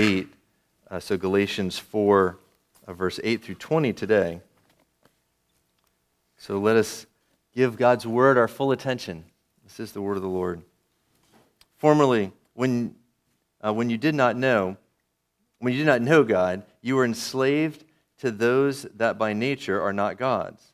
8. 0.00 0.32
Uh, 0.90 0.98
so 0.98 1.18
Galatians 1.18 1.78
4, 1.78 2.38
uh, 2.86 2.92
verse 2.94 3.20
8 3.22 3.44
through 3.44 3.56
20 3.56 3.92
today. 3.92 4.40
So 6.38 6.58
let 6.58 6.76
us 6.76 7.04
give 7.54 7.76
God's 7.76 8.06
word 8.06 8.38
our 8.38 8.48
full 8.48 8.72
attention. 8.72 9.24
This 9.62 9.78
is 9.78 9.92
the 9.92 10.00
word 10.00 10.16
of 10.16 10.22
the 10.22 10.28
Lord. 10.28 10.62
Formerly, 11.76 12.32
when, 12.54 12.94
uh, 13.60 13.74
when 13.74 13.90
you 13.90 13.98
did 13.98 14.14
not 14.14 14.36
know, 14.36 14.78
when 15.58 15.74
you 15.74 15.80
did 15.80 15.86
not 15.86 16.00
know 16.00 16.24
God, 16.24 16.62
you 16.80 16.96
were 16.96 17.04
enslaved 17.04 17.84
to 18.20 18.30
those 18.30 18.84
that 18.96 19.18
by 19.18 19.34
nature 19.34 19.82
are 19.82 19.92
not 19.92 20.16
God's. 20.16 20.72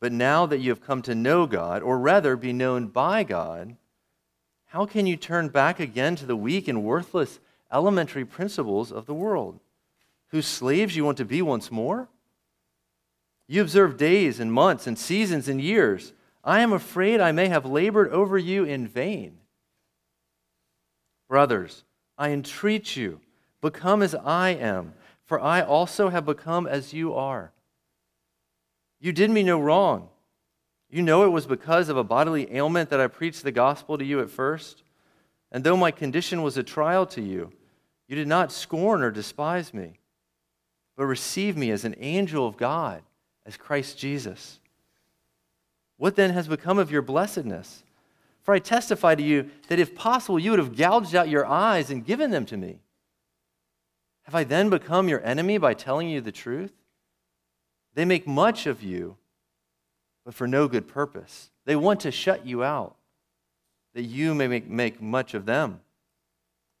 But 0.00 0.10
now 0.10 0.46
that 0.46 0.60
you 0.60 0.70
have 0.70 0.80
come 0.80 1.02
to 1.02 1.14
know 1.14 1.46
God, 1.46 1.82
or 1.82 1.98
rather 1.98 2.34
be 2.34 2.54
known 2.54 2.86
by 2.86 3.24
God, 3.24 3.76
how 4.68 4.86
can 4.86 5.06
you 5.06 5.18
turn 5.18 5.48
back 5.48 5.78
again 5.78 6.16
to 6.16 6.24
the 6.24 6.34
weak 6.34 6.66
and 6.66 6.82
worthless 6.82 7.40
elementary 7.74 8.24
principles 8.24 8.92
of 8.92 9.06
the 9.06 9.14
world, 9.14 9.58
whose 10.28 10.46
slaves 10.46 10.96
you 10.96 11.04
want 11.04 11.18
to 11.18 11.24
be 11.24 11.42
once 11.42 11.70
more? 11.70 12.08
You 13.46 13.60
observe 13.60 13.96
days 13.96 14.40
and 14.40 14.52
months 14.52 14.86
and 14.86 14.98
seasons 14.98 15.48
and 15.48 15.60
years. 15.60 16.12
I 16.42 16.60
am 16.60 16.72
afraid 16.72 17.20
I 17.20 17.32
may 17.32 17.48
have 17.48 17.66
labored 17.66 18.10
over 18.10 18.38
you 18.38 18.64
in 18.64 18.86
vain. 18.86 19.38
Brothers, 21.28 21.84
I 22.16 22.30
entreat 22.30 22.96
you, 22.96 23.20
become 23.60 24.02
as 24.02 24.14
I 24.14 24.50
am, 24.50 24.94
for 25.24 25.40
I 25.40 25.62
also 25.62 26.10
have 26.10 26.24
become 26.24 26.66
as 26.66 26.92
you 26.92 27.14
are. 27.14 27.52
You 29.00 29.12
did 29.12 29.30
me 29.30 29.42
no 29.42 29.58
wrong. 29.58 30.08
You 30.88 31.02
know 31.02 31.24
it 31.24 31.32
was 31.32 31.46
because 31.46 31.88
of 31.88 31.96
a 31.96 32.04
bodily 32.04 32.54
ailment 32.54 32.90
that 32.90 33.00
I 33.00 33.08
preached 33.08 33.42
the 33.42 33.52
gospel 33.52 33.98
to 33.98 34.04
you 34.04 34.20
at 34.20 34.30
first. 34.30 34.82
And 35.50 35.64
though 35.64 35.76
my 35.76 35.90
condition 35.90 36.42
was 36.42 36.56
a 36.56 36.62
trial 36.62 37.04
to 37.06 37.20
you, 37.20 37.52
you 38.08 38.16
did 38.16 38.28
not 38.28 38.52
scorn 38.52 39.02
or 39.02 39.10
despise 39.10 39.72
me, 39.72 39.98
but 40.96 41.06
received 41.06 41.58
me 41.58 41.70
as 41.70 41.84
an 41.84 41.96
angel 41.98 42.46
of 42.46 42.56
God, 42.56 43.02
as 43.46 43.56
Christ 43.56 43.98
Jesus. 43.98 44.60
What 45.96 46.16
then 46.16 46.30
has 46.30 46.48
become 46.48 46.78
of 46.78 46.90
your 46.90 47.02
blessedness? 47.02 47.82
For 48.42 48.52
I 48.52 48.58
testify 48.58 49.14
to 49.14 49.22
you 49.22 49.50
that 49.68 49.78
if 49.78 49.94
possible, 49.94 50.38
you 50.38 50.50
would 50.50 50.58
have 50.58 50.76
gouged 50.76 51.14
out 51.14 51.28
your 51.28 51.46
eyes 51.46 51.90
and 51.90 52.04
given 52.04 52.30
them 52.30 52.44
to 52.46 52.56
me. 52.56 52.80
Have 54.24 54.34
I 54.34 54.44
then 54.44 54.70
become 54.70 55.08
your 55.08 55.24
enemy 55.24 55.58
by 55.58 55.74
telling 55.74 56.08
you 56.08 56.20
the 56.20 56.32
truth? 56.32 56.72
They 57.94 58.04
make 58.04 58.26
much 58.26 58.66
of 58.66 58.82
you, 58.82 59.16
but 60.24 60.34
for 60.34 60.46
no 60.46 60.68
good 60.68 60.88
purpose. 60.88 61.50
They 61.64 61.76
want 61.76 62.00
to 62.00 62.10
shut 62.10 62.46
you 62.46 62.64
out, 62.64 62.96
that 63.94 64.02
you 64.02 64.34
may 64.34 64.48
make, 64.48 64.68
make 64.68 65.00
much 65.00 65.34
of 65.34 65.46
them. 65.46 65.80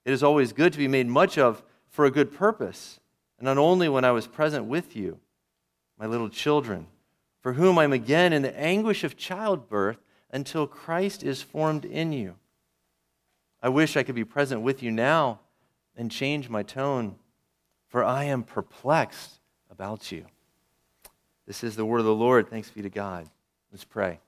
It 0.04 0.12
is 0.12 0.22
always 0.22 0.52
good 0.52 0.72
to 0.72 0.78
be 0.78 0.88
made 0.88 1.06
much 1.06 1.38
of 1.38 1.62
for 1.88 2.04
a 2.04 2.10
good 2.10 2.32
purpose, 2.32 3.00
and 3.38 3.46
not 3.46 3.58
only 3.58 3.88
when 3.88 4.04
I 4.04 4.12
was 4.12 4.26
present 4.26 4.66
with 4.66 4.96
you, 4.96 5.18
my 5.98 6.06
little 6.06 6.28
children, 6.28 6.86
for 7.40 7.54
whom 7.54 7.78
I 7.78 7.84
am 7.84 7.92
again 7.92 8.32
in 8.32 8.42
the 8.42 8.58
anguish 8.58 9.04
of 9.04 9.16
childbirth 9.16 9.98
until 10.30 10.66
Christ 10.66 11.22
is 11.22 11.42
formed 11.42 11.84
in 11.84 12.12
you. 12.12 12.34
I 13.62 13.68
wish 13.68 13.96
I 13.96 14.02
could 14.02 14.14
be 14.14 14.24
present 14.24 14.62
with 14.62 14.82
you 14.82 14.90
now 14.90 15.40
and 15.96 16.10
change 16.10 16.48
my 16.48 16.62
tone, 16.62 17.16
for 17.88 18.04
I 18.04 18.24
am 18.24 18.42
perplexed 18.42 19.38
about 19.70 20.10
you. 20.10 20.26
This 21.46 21.62
is 21.62 21.76
the 21.76 21.84
word 21.84 22.00
of 22.00 22.04
the 22.06 22.14
Lord. 22.14 22.48
Thanks 22.48 22.70
be 22.70 22.82
to 22.82 22.90
God. 22.90 23.28
Let's 23.70 23.84
pray. 23.84 24.20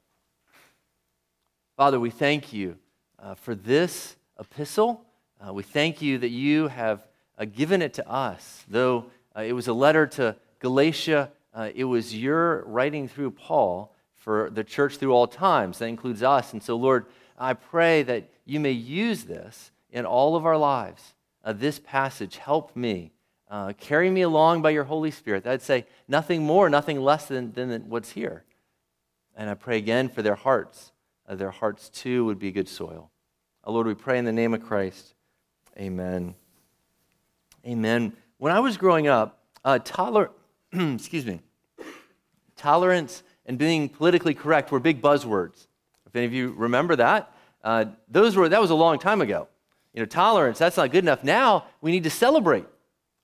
Father, 1.76 1.98
we 1.98 2.10
thank 2.10 2.52
you 2.52 2.76
uh, 3.18 3.34
for 3.34 3.54
this 3.54 4.16
epistle. 4.38 5.05
Uh, 5.44 5.52
we 5.52 5.62
thank 5.62 6.00
you 6.00 6.18
that 6.18 6.30
you 6.30 6.68
have 6.68 7.06
uh, 7.38 7.44
given 7.44 7.82
it 7.82 7.94
to 7.94 8.08
us. 8.08 8.64
Though 8.68 9.06
uh, 9.36 9.42
it 9.42 9.52
was 9.52 9.68
a 9.68 9.72
letter 9.72 10.06
to 10.06 10.36
Galatia, 10.60 11.30
uh, 11.52 11.70
it 11.74 11.84
was 11.84 12.16
your 12.16 12.64
writing 12.64 13.08
through 13.08 13.32
Paul 13.32 13.94
for 14.14 14.50
the 14.50 14.64
church 14.64 14.96
through 14.96 15.12
all 15.12 15.26
times. 15.26 15.78
That 15.78 15.86
includes 15.86 16.22
us. 16.22 16.52
And 16.52 16.62
so, 16.62 16.76
Lord, 16.76 17.06
I 17.38 17.52
pray 17.52 18.02
that 18.04 18.30
you 18.44 18.60
may 18.60 18.72
use 18.72 19.24
this 19.24 19.70
in 19.90 20.06
all 20.06 20.36
of 20.36 20.46
our 20.46 20.56
lives. 20.56 21.14
Uh, 21.44 21.52
this 21.52 21.78
passage, 21.78 22.38
help 22.38 22.74
me. 22.74 23.12
Uh, 23.48 23.72
carry 23.78 24.10
me 24.10 24.22
along 24.22 24.62
by 24.62 24.70
your 24.70 24.84
Holy 24.84 25.10
Spirit. 25.10 25.46
I'd 25.46 25.62
say 25.62 25.86
nothing 26.08 26.42
more, 26.42 26.68
nothing 26.68 27.00
less 27.00 27.26
than, 27.26 27.52
than 27.52 27.88
what's 27.88 28.10
here. 28.10 28.44
And 29.36 29.50
I 29.50 29.54
pray 29.54 29.76
again 29.76 30.08
for 30.08 30.22
their 30.22 30.34
hearts. 30.34 30.92
their 31.28 31.50
hearts, 31.50 31.90
too, 31.90 32.24
would 32.24 32.38
be 32.38 32.50
good 32.50 32.68
soil. 32.68 33.10
Lord, 33.66 33.86
we 33.86 33.94
pray 33.94 34.18
in 34.18 34.24
the 34.24 34.32
name 34.32 34.54
of 34.54 34.62
Christ. 34.62 35.15
Amen. 35.78 36.34
Amen. 37.66 38.12
When 38.38 38.52
I 38.52 38.60
was 38.60 38.76
growing 38.76 39.08
up, 39.08 39.40
uh, 39.64 39.78
toler- 39.78 40.30
excuse 40.72 41.26
me, 41.26 41.40
tolerance 42.56 43.22
and 43.44 43.58
being 43.58 43.88
politically 43.88 44.34
correct 44.34 44.70
were 44.70 44.80
big 44.80 45.02
buzzwords. 45.02 45.66
If 46.06 46.14
any 46.14 46.24
of 46.26 46.32
you 46.32 46.52
remember 46.56 46.96
that, 46.96 47.32
uh, 47.62 47.86
those 48.08 48.36
were 48.36 48.48
that 48.48 48.60
was 48.60 48.70
a 48.70 48.74
long 48.74 48.98
time 48.98 49.20
ago. 49.20 49.48
You 49.92 50.00
know, 50.00 50.06
tolerance 50.06 50.58
that's 50.58 50.76
not 50.76 50.90
good 50.90 51.04
enough. 51.04 51.24
Now 51.24 51.66
we 51.80 51.90
need 51.90 52.04
to 52.04 52.10
celebrate. 52.10 52.66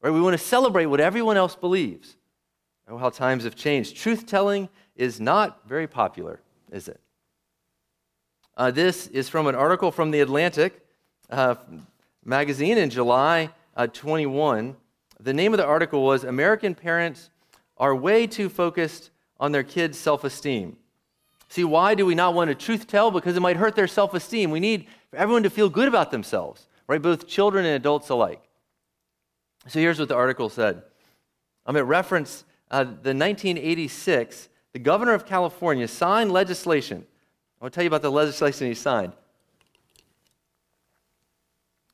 Right? 0.01 0.11
We 0.11 0.21
want 0.21 0.35
to 0.35 0.45
celebrate 0.45 0.87
what 0.87 1.01
everyone 1.01 1.37
else 1.37 1.55
believes. 1.55 2.17
Oh, 2.89 2.99
how 2.99 3.11
times 3.11 3.45
have 3.45 3.55
changed. 3.55 3.97
Truth 3.97 4.27
telling 4.27 4.69
is 4.97 5.21
not 5.21 5.67
very 5.69 5.87
popular, 5.87 6.41
is 6.71 6.89
it? 6.89 7.01
Uh, 8.57 8.71
this 8.71 9.07
is 9.07 9.29
from 9.29 9.47
an 9.47 9.55
article 9.55 9.93
from 9.93 10.11
the 10.11 10.21
Atlantic. 10.21 10.85
Uh, 11.31 11.55
magazine 12.25 12.79
in 12.79 12.91
July 12.91 13.51
uh, 13.77 13.87
21. 13.87 14.77
The 15.21 15.33
name 15.33 15.53
of 15.53 15.59
the 15.59 15.67
article 15.67 16.03
was 16.03 16.25
American 16.25 16.75
Parents 16.75 17.31
Are 17.77 17.95
Way 17.95 18.27
Too 18.27 18.49
Focused 18.49 19.11
on 19.39 19.53
Their 19.53 19.63
Kids' 19.63 19.99
Self 19.99 20.25
Esteem. 20.25 20.77
See, 21.53 21.65
why 21.65 21.95
do 21.95 22.07
we 22.07 22.15
not 22.15 22.33
want 22.33 22.49
to 22.49 22.55
truth 22.55 22.87
tell? 22.87 23.11
Because 23.11 23.37
it 23.37 23.41
might 23.41 23.59
hurt 23.59 23.77
their 23.77 23.87
self 23.87 24.15
esteem. 24.15 24.51
We 24.51 24.59
need 24.59 24.87
everyone 25.13 25.43
to 25.43 25.51
feel 25.51 25.69
good 25.69 25.87
about 25.87 26.11
themselves, 26.11 26.67
right? 26.89 27.03
Both 27.03 27.29
children 27.29 27.67
and 27.67 27.75
adults 27.75 28.09
alike. 28.09 28.43
So 29.69 29.79
here's 29.79 29.99
what 29.99 30.09
the 30.09 30.15
article 30.15 30.49
said. 30.49 30.83
Um, 31.67 31.77
it 31.77 31.81
referenced 31.81 32.47
uh, 32.71 32.85
the 32.85 33.13
1986, 33.13 34.49
the 34.73 34.79
governor 34.79 35.13
of 35.13 35.27
California 35.27 35.87
signed 35.87 36.33
legislation. 36.33 37.05
I'll 37.61 37.69
tell 37.69 37.85
you 37.85 37.89
about 37.89 38.01
the 38.01 38.11
legislation 38.11 38.67
he 38.67 38.75
signed. 38.75 39.13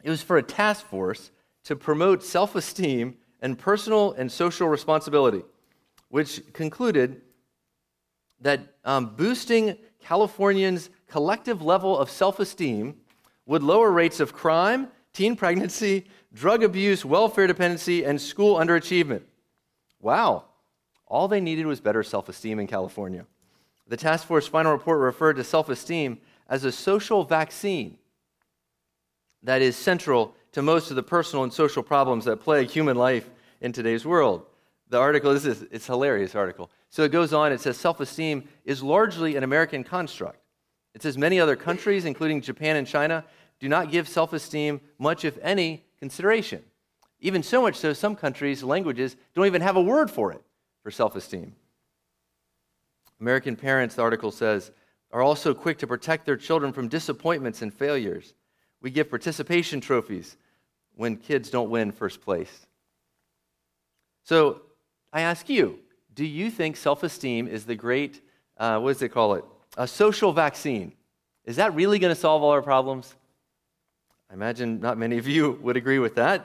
It 0.09 0.11
was 0.11 0.23
for 0.23 0.39
a 0.39 0.43
task 0.43 0.87
force 0.87 1.33
to 1.65 1.77
promote 1.77 2.25
self 2.25 2.57
esteem 2.57 3.19
and 3.43 3.59
personal 3.59 4.13
and 4.13 4.33
social 4.33 4.67
responsibility, 4.67 5.43
which 6.09 6.41
concluded 6.55 7.21
that 8.41 8.75
um, 8.87 9.15
boosting 9.17 9.77
Californians' 10.01 10.89
collective 11.09 11.61
level 11.61 11.99
of 11.99 12.09
self 12.09 12.41
esteem 12.41 12.97
would 13.45 13.63
lower 13.63 13.93
rates 13.93 14.19
of 14.19 14.33
crime, 14.33 14.89
teen 15.13 15.37
pregnancy, 15.37 16.07
drug 16.33 16.65
abuse, 16.65 17.05
welfare 17.05 17.47
dependency, 17.47 18.03
and 18.03 18.19
school 18.19 18.57
underachievement. 18.57 19.25
Wow. 20.01 20.45
All 21.07 21.29
they 21.29 21.43
needed 21.43 21.67
was 21.67 21.83
better 21.83 22.03
self 22.03 22.31
esteem 22.31 22.59
in 22.59 22.67
California. 22.67 23.27
The 23.87 23.99
task 23.99 24.27
force 24.27 24.47
final 24.47 24.73
report 24.73 25.01
referred 25.01 25.37
to 25.37 25.45
self 25.45 25.69
esteem 25.69 26.19
as 26.49 26.65
a 26.65 26.73
social 26.73 27.25
vaccine 27.25 27.98
that 29.43 29.63
is 29.63 29.77
central 29.77 30.35
to 30.53 30.63
most 30.63 30.91
of 30.91 30.97
the 30.97 31.03
personal 31.03 31.45
and 31.45 31.53
social 31.53 31.83
problems 31.83 32.25
that 32.25 32.39
plague 32.39 32.69
human 32.69 32.97
life 32.97 33.31
in 33.61 33.73
today's 33.73 34.05
world. 34.05 34.47
The 34.89 34.99
article, 34.99 35.35
this 35.35 35.45
is 35.45 35.67
it's 35.71 35.87
hilarious 35.87 36.35
article. 36.35 36.71
So 36.91 37.03
it 37.03 37.13
goes 37.13 37.33
on, 37.33 37.53
it 37.53 37.61
says 37.61 37.77
self-esteem 37.77 38.49
is 38.65 38.83
largely 38.83 39.37
an 39.37 39.45
American 39.45 39.85
construct. 39.85 40.41
It 40.95 41.03
says 41.03 41.19
many 41.19 41.39
other 41.39 41.57
countries, 41.57 42.07
including 42.07 42.41
Japan 42.41 42.77
and 42.77 42.87
China, 42.87 43.25
do 43.61 43.69
not 43.69 43.91
give 43.91 44.09
self-esteem 44.09 44.81
much, 44.99 45.25
if 45.25 45.39
any, 45.43 45.85
consideration. 45.99 46.63
Even 47.21 47.43
so 47.43 47.61
much 47.61 47.77
so, 47.77 47.93
some 47.93 48.17
countries' 48.17 48.63
languages 48.63 49.17
don't 49.35 49.47
even 49.47 49.63
have 49.63 49.77
a 49.77 49.83
word 49.83 50.11
for 50.11 50.33
it, 50.33 50.43
for 50.83 50.91
self-esteem. 50.91 51.55
American 53.21 53.57
parents, 53.57 53.97
the 53.97 54.03
article 54.03 54.31
says, 54.31 54.71
are 55.13 55.23
also 55.23 55.53
quick 55.53 55.79
to 55.79 55.87
protect 55.87 56.25
their 56.25 56.37
children 56.37 56.73
from 56.73 56.89
disappointments 56.89 57.63
and 57.63 57.75
failures. 57.75 58.35
We 58.81 58.91
give 58.91 59.11
participation 59.11 59.81
trophies 59.81 60.37
when 60.97 61.17
kids 61.17 61.51
don't 61.51 61.71
win 61.71 61.93
first 61.93 62.21
place. 62.21 62.67
So 64.25 64.63
I 65.13 65.23
ask 65.23 65.49
you, 65.49 65.79
do 66.15 66.25
you 66.25 66.51
think 66.51 66.77
self 66.77 67.03
esteem 67.03 67.49
is 67.49 67.65
the 67.65 67.75
great, 67.75 68.21
uh, 68.57 68.79
what 68.79 68.91
does 68.91 68.99
they 68.99 69.09
call 69.09 69.35
it? 69.35 69.45
A 69.77 69.87
social 69.87 70.33
vaccine. 70.33 70.93
Is 71.45 71.57
that 71.57 71.75
really 71.75 71.99
going 71.99 72.15
to 72.15 72.21
solve 72.21 72.43
all 72.43 72.51
our 72.51 72.63
problems? 72.63 73.15
I 74.31 74.35
imagine 74.35 74.81
not 74.81 74.99
many 74.99 75.17
of 75.19 75.27
you 75.27 75.59
would 75.63 75.77
agree 75.77 75.99
with 75.99 76.17
that. 76.17 76.45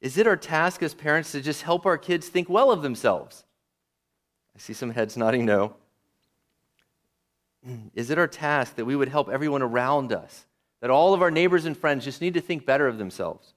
Is 0.00 0.18
it 0.18 0.26
our 0.26 0.36
task 0.36 0.82
as 0.82 0.92
parents 0.92 1.32
to 1.32 1.40
just 1.40 1.62
help 1.62 1.86
our 1.86 1.96
kids 1.96 2.28
think 2.28 2.50
well 2.50 2.70
of 2.70 2.82
themselves? 2.82 3.44
I 4.54 4.58
see 4.58 4.74
some 4.74 4.90
heads 4.90 5.16
nodding 5.16 5.46
no. 5.46 5.76
Is 7.94 8.10
it 8.10 8.18
our 8.18 8.28
task 8.28 8.76
that 8.76 8.84
we 8.84 8.94
would 8.94 9.08
help 9.08 9.30
everyone 9.30 9.62
around 9.62 10.12
us 10.12 10.44
that 10.84 10.90
all 10.90 11.14
of 11.14 11.22
our 11.22 11.30
neighbors 11.30 11.64
and 11.64 11.74
friends 11.74 12.04
just 12.04 12.20
need 12.20 12.34
to 12.34 12.42
think 12.42 12.66
better 12.66 12.86
of 12.86 12.98
themselves? 12.98 13.54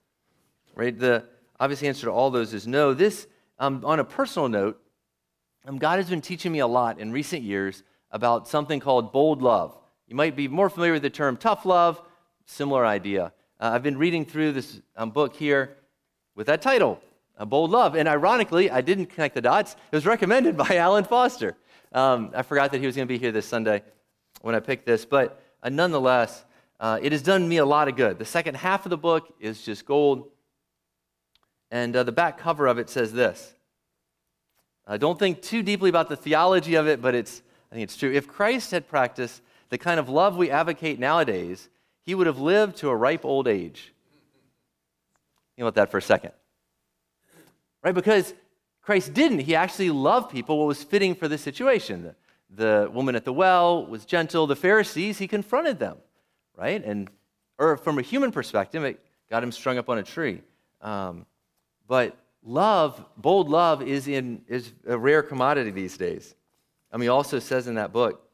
right? 0.77 0.97
The 0.97 1.25
obvious 1.59 1.83
answer 1.83 2.05
to 2.05 2.11
all 2.11 2.29
those 2.29 2.53
is 2.53 2.67
no. 2.67 2.93
This, 2.93 3.27
um, 3.59 3.83
on 3.83 3.99
a 3.99 4.03
personal 4.05 4.47
note, 4.47 4.79
um, 5.65 5.77
God 5.77 5.97
has 5.97 6.09
been 6.09 6.21
teaching 6.21 6.51
me 6.51 6.59
a 6.59 6.67
lot 6.67 6.99
in 6.99 7.11
recent 7.11 7.41
years 7.41 7.83
about 8.11 8.47
something 8.47 8.79
called 8.79 9.11
bold 9.11 9.41
love. 9.41 9.75
You 10.07 10.15
might 10.15 10.35
be 10.35 10.47
more 10.47 10.69
familiar 10.69 10.93
with 10.93 11.01
the 11.01 11.09
term 11.09 11.35
tough 11.35 11.65
love, 11.65 12.01
similar 12.45 12.85
idea. 12.85 13.33
Uh, 13.59 13.71
I've 13.73 13.83
been 13.83 13.97
reading 13.97 14.23
through 14.23 14.53
this 14.53 14.79
um, 14.95 15.09
book 15.09 15.35
here 15.35 15.75
with 16.35 16.47
that 16.47 16.61
title, 16.61 17.01
A 17.37 17.45
Bold 17.45 17.71
Love. 17.71 17.95
And 17.95 18.07
ironically, 18.07 18.69
I 18.69 18.81
didn't 18.81 19.07
connect 19.07 19.33
the 19.33 19.41
dots. 19.41 19.75
It 19.91 19.95
was 19.95 20.05
recommended 20.05 20.55
by 20.65 20.77
Alan 20.77 21.03
Foster. 21.03 21.57
Um, 21.91 22.31
I 22.35 22.43
forgot 22.43 22.71
that 22.71 22.79
he 22.79 22.85
was 22.85 22.95
going 22.95 23.07
to 23.07 23.13
be 23.13 23.17
here 23.17 23.31
this 23.31 23.47
Sunday 23.47 23.81
when 24.41 24.53
I 24.53 24.59
picked 24.59 24.85
this. 24.85 25.05
But 25.05 25.41
uh, 25.63 25.69
nonetheless, 25.69 26.45
uh, 26.79 26.99
it 27.01 27.11
has 27.11 27.21
done 27.21 27.47
me 27.47 27.57
a 27.57 27.65
lot 27.65 27.87
of 27.87 27.95
good. 27.95 28.19
The 28.19 28.25
second 28.25 28.55
half 28.55 28.85
of 28.85 28.89
the 28.89 28.97
book 28.97 29.33
is 29.39 29.61
just 29.63 29.85
gold. 29.85 30.29
And 31.71 31.95
uh, 31.95 32.03
the 32.03 32.11
back 32.11 32.37
cover 32.37 32.67
of 32.67 32.77
it 32.77 32.89
says 32.89 33.11
this. 33.11 33.53
Uh, 34.85 34.97
don't 34.97 35.19
think 35.19 35.41
too 35.41 35.63
deeply 35.63 35.89
about 35.89 36.07
the 36.07 36.15
theology 36.15 36.75
of 36.75 36.87
it, 36.87 37.01
but 37.01 37.13
it's, 37.13 37.41
I 37.71 37.75
think 37.75 37.83
it's 37.83 37.97
true. 37.97 38.11
If 38.11 38.27
Christ 38.27 38.71
had 38.71 38.87
practiced 38.87 39.41
the 39.69 39.77
kind 39.77 39.99
of 39.99 40.07
love 40.07 40.37
we 40.37 40.49
advocate 40.49 40.97
nowadays, 40.97 41.67
he 42.05 42.15
would 42.15 42.27
have 42.27 42.39
lived 42.39 42.77
to 42.77 42.89
a 42.89 42.95
ripe 42.95 43.25
old 43.25 43.47
age. 43.47 43.93
Think 45.55 45.63
about 45.63 45.75
that 45.75 45.91
for 45.91 45.97
a 45.97 46.01
second. 46.01 46.31
Right? 47.83 47.93
Because 47.93 48.33
Christ 48.81 49.13
didn't. 49.13 49.39
He 49.39 49.55
actually 49.55 49.89
loved 49.89 50.31
people 50.31 50.59
what 50.59 50.67
was 50.67 50.83
fitting 50.83 51.15
for 51.15 51.27
this 51.27 51.41
situation. 51.41 52.03
The, 52.03 52.15
the 52.49 52.89
woman 52.91 53.15
at 53.15 53.25
the 53.25 53.33
well 53.33 53.85
was 53.85 54.05
gentle. 54.05 54.47
The 54.47 54.55
Pharisees, 54.55 55.17
he 55.17 55.27
confronted 55.27 55.79
them. 55.79 55.97
Right? 56.57 56.83
And, 56.83 57.09
or 57.57 57.77
from 57.77 57.99
a 57.99 58.01
human 58.01 58.31
perspective, 58.31 58.83
it 58.83 58.99
got 59.29 59.43
him 59.43 59.51
strung 59.51 59.77
up 59.77 59.89
on 59.89 59.99
a 59.99 60.03
tree. 60.03 60.41
Um, 60.81 61.25
but 61.87 62.17
love, 62.43 63.03
bold 63.15 63.49
love, 63.49 63.81
is, 63.81 64.07
in, 64.07 64.41
is 64.47 64.73
a 64.87 64.97
rare 64.97 65.21
commodity 65.21 65.71
these 65.71 65.97
days. 65.97 66.35
I 66.91 66.97
mean, 66.97 67.03
he 67.03 67.09
also 67.09 67.39
says 67.39 67.67
in 67.67 67.75
that 67.75 67.93
book, 67.93 68.27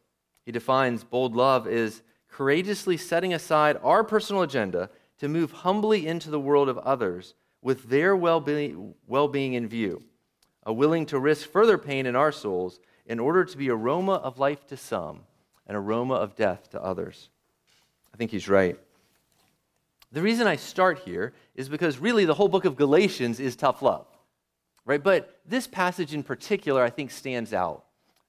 he 0.45 0.51
defines 0.51 1.03
bold 1.03 1.35
love 1.35 1.67
as 1.67 2.01
courageously 2.29 2.97
setting 2.97 3.33
aside 3.33 3.77
our 3.83 4.03
personal 4.03 4.41
agenda 4.41 4.89
to 5.19 5.27
move 5.27 5.51
humbly 5.51 6.07
into 6.07 6.29
the 6.29 6.39
world 6.39 6.69
of 6.69 6.77
others 6.79 7.35
with 7.61 7.89
their 7.89 8.15
well 8.15 8.39
being 8.39 9.53
in 9.53 9.67
view, 9.67 10.03
a 10.63 10.73
willing 10.73 11.05
to 11.07 11.19
risk 11.19 11.49
further 11.49 11.77
pain 11.77 12.05
in 12.05 12.15
our 12.15 12.31
souls 12.31 12.79
in 13.05 13.19
order 13.19 13.45
to 13.45 13.57
be 13.57 13.69
aroma 13.69 14.13
of 14.13 14.39
life 14.39 14.65
to 14.67 14.77
some, 14.77 15.21
an 15.67 15.75
aroma 15.75 16.15
of 16.15 16.35
death 16.35 16.69
to 16.71 16.81
others. 16.81 17.29
I 18.13 18.17
think 18.17 18.31
he's 18.31 18.47
right. 18.47 18.77
The 20.11 20.21
reason 20.21 20.45
I 20.45 20.55
start 20.55 20.99
here 20.99 21.33
is 21.55 21.67
because 21.67 21.97
really 21.97 22.25
the 22.25 22.35
whole 22.35 22.47
book 22.47 22.65
of 22.65 22.75
Galatians 22.75 23.39
is 23.39 23.55
tough 23.55 23.81
love, 23.81 24.05
right? 24.85 25.03
But 25.03 25.39
this 25.45 25.65
passage 25.65 26.13
in 26.13 26.21
particular, 26.21 26.83
I 26.83 26.91
think, 26.91 27.09
stands 27.09 27.53
out. 27.53 27.85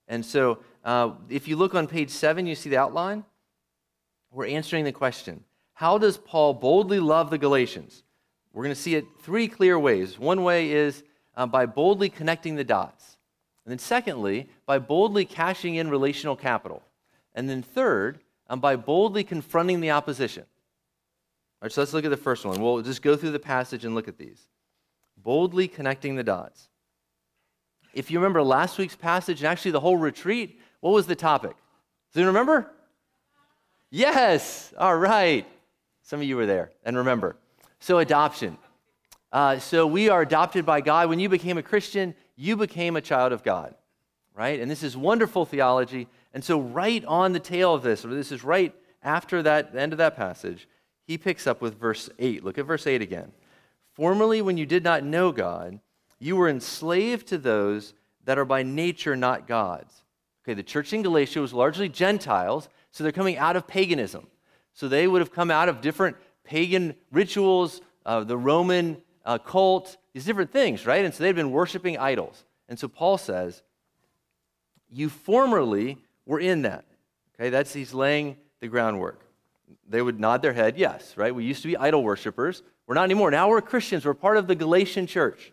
And 0.09 0.25
so 0.25 0.61
uh, 0.85 1.11
if 1.29 1.47
you 1.47 1.57
look 1.57 1.75
on 1.75 1.87
page 1.87 2.11
seven, 2.11 2.47
you 2.47 2.55
see 2.55 2.71
the 2.71 2.79
outline. 2.79 3.25
We're 4.31 4.47
answering 4.47 4.85
the 4.85 4.93
question 4.93 5.45
How 5.75 5.99
does 5.99 6.17
Paul 6.17 6.55
boldly 6.55 7.01
love 7.01 7.31
the 7.31 7.39
Galatians? 7.39 8.03
We're 8.55 8.63
going 8.63 8.75
to 8.75 8.81
see 8.81 8.95
it 8.95 9.05
three 9.21 9.49
clear 9.49 9.79
ways. 9.79 10.19
One 10.19 10.43
way 10.43 10.71
is 10.71 11.03
uh, 11.37 11.47
by 11.47 11.67
boldly 11.67 12.09
connecting 12.09 12.55
the 12.55 12.65
dots. 12.65 13.19
And 13.65 13.73
then, 13.73 13.79
secondly, 13.79 14.49
by 14.65 14.79
boldly 14.79 15.25
cashing 15.25 15.75
in 15.75 15.91
relational 15.91 16.37
capital. 16.37 16.83
And 17.35 17.49
then, 17.49 17.63
third, 17.63 18.21
um, 18.49 18.61
by 18.61 18.76
boldly 18.76 19.25
confronting 19.25 19.81
the 19.81 19.91
opposition. 19.91 20.43
All 20.43 21.67
right, 21.67 21.73
so 21.73 21.81
let's 21.81 21.93
look 21.93 22.05
at 22.05 22.11
the 22.11 22.17
first 22.17 22.44
one. 22.44 22.61
We'll 22.61 22.82
just 22.82 23.02
go 23.02 23.17
through 23.17 23.31
the 23.31 23.38
passage 23.38 23.85
and 23.85 23.94
look 23.94 24.08
at 24.08 24.19
these. 24.19 24.49
Boldly 25.17 25.69
connecting 25.69 26.17
the 26.17 26.25
dots. 26.25 26.69
If 27.94 28.11
you 28.11 28.19
remember 28.19 28.43
last 28.43 28.76
week's 28.76 28.96
passage 28.96 29.41
and 29.41 29.46
actually 29.46 29.70
the 29.70 29.81
whole 29.81 29.96
retreat, 29.96 30.61
what 30.81 30.93
was 30.93 31.06
the 31.06 31.14
topic? 31.14 31.56
Do 32.12 32.20
you 32.20 32.26
remember? 32.26 32.70
Yes. 33.91 34.75
All 34.76 34.97
right. 34.97 35.47
Some 36.02 36.20
of 36.20 36.26
you 36.26 36.37
were 36.37 36.47
there 36.47 36.73
and 36.85 36.97
remember. 36.97 37.37
So, 37.79 37.99
adoption. 37.99 38.58
Uh, 39.32 39.58
so, 39.58 39.87
we 39.87 40.08
are 40.08 40.23
adopted 40.23 40.67
by 40.67 40.81
God. 40.81 41.08
When 41.08 41.20
you 41.20 41.29
became 41.29 41.56
a 41.56 41.62
Christian, 41.62 42.14
you 42.37 42.56
became 42.56 42.97
a 42.97 43.00
child 43.00 43.32
of 43.32 43.43
God, 43.43 43.75
right? 44.35 44.61
And 44.61 44.70
this 44.70 44.82
is 44.82 44.97
wonderful 44.97 45.47
theology. 45.47 46.08
And 46.35 46.45
so, 46.45 46.61
right 46.61 47.05
on 47.05 47.33
the 47.33 47.41
tail 47.41 47.73
of 47.75 47.83
this, 47.83 48.05
or 48.05 48.09
this 48.09 48.33
is 48.33 48.45
right 48.45 48.75
after 49.03 49.43
that, 49.45 49.75
end 49.75 49.93
of 49.93 49.99
that 49.99 50.17
passage, 50.17 50.69
he 51.07 51.17
picks 51.17 51.47
up 51.47 51.63
with 51.63 51.79
verse 51.79 52.11
8. 52.19 52.45
Look 52.45 52.59
at 52.59 52.67
verse 52.67 52.87
8 52.87 53.01
again. 53.01 53.33
Formerly, 53.93 54.43
when 54.43 54.59
you 54.59 54.67
did 54.67 54.83
not 54.83 55.05
know 55.05 55.31
God, 55.31 55.79
you 56.19 56.35
were 56.35 56.49
enslaved 56.49 57.29
to 57.29 57.39
those 57.39 57.95
that 58.25 58.39
are 58.39 58.45
by 58.45 58.65
nature 58.65 59.15
not 59.15 59.47
God's. 59.47 60.03
Okay, 60.43 60.55
the 60.55 60.63
church 60.63 60.93
in 60.93 61.03
Galatia 61.03 61.41
was 61.41 61.55
largely 61.55 61.89
Gentiles, 61.89 62.69
so 62.91 63.05
they're 63.05 63.13
coming 63.13 63.39
out 63.39 63.57
of 63.57 63.69
paganism. 63.69 64.27
So 64.73 64.89
they 64.89 65.07
would 65.07 65.21
have 65.21 65.33
come 65.33 65.51
out 65.51 65.69
of 65.69 65.81
different 65.81 66.17
pagan 66.43 66.97
rituals, 67.13 67.81
uh, 68.05 68.25
the 68.25 68.37
Roman 68.37 69.01
uh, 69.25 69.39
cult, 69.39 69.97
these 70.13 70.25
different 70.25 70.51
things, 70.51 70.85
right? 70.85 71.05
And 71.05 71.15
so 71.15 71.23
they'd 71.23 71.33
been 71.33 71.53
worshiping 71.53 71.97
idols. 71.97 72.45
And 72.69 72.79
so 72.79 72.89
Paul 72.89 73.19
says, 73.19 73.63
You 74.91 75.09
formerly 75.09 75.99
were 76.26 76.41
in 76.41 76.62
that. 76.62 76.85
Okay, 77.35 77.50
that's 77.50 77.73
he's 77.73 77.93
laying 77.93 78.37
the 78.61 78.69
groundwork. 78.69 79.21
They 79.88 80.03
would 80.03 80.21
nod 80.21 80.43
their 80.43 80.53
head, 80.53 80.79
yes, 80.79 81.17
right? 81.17 81.35
We 81.35 81.44
used 81.44 81.62
to 81.62 81.69
be 81.69 81.76
idol 81.76 82.03
worshippers. 82.03 82.62
We're 82.87 82.94
not 82.94 83.05
anymore. 83.05 83.31
Now 83.31 83.49
we're 83.49 83.61
Christians. 83.61 84.05
We're 84.05 84.15
part 84.15 84.37
of 84.37 84.47
the 84.47 84.55
Galatian 84.55 85.06
church. 85.06 85.53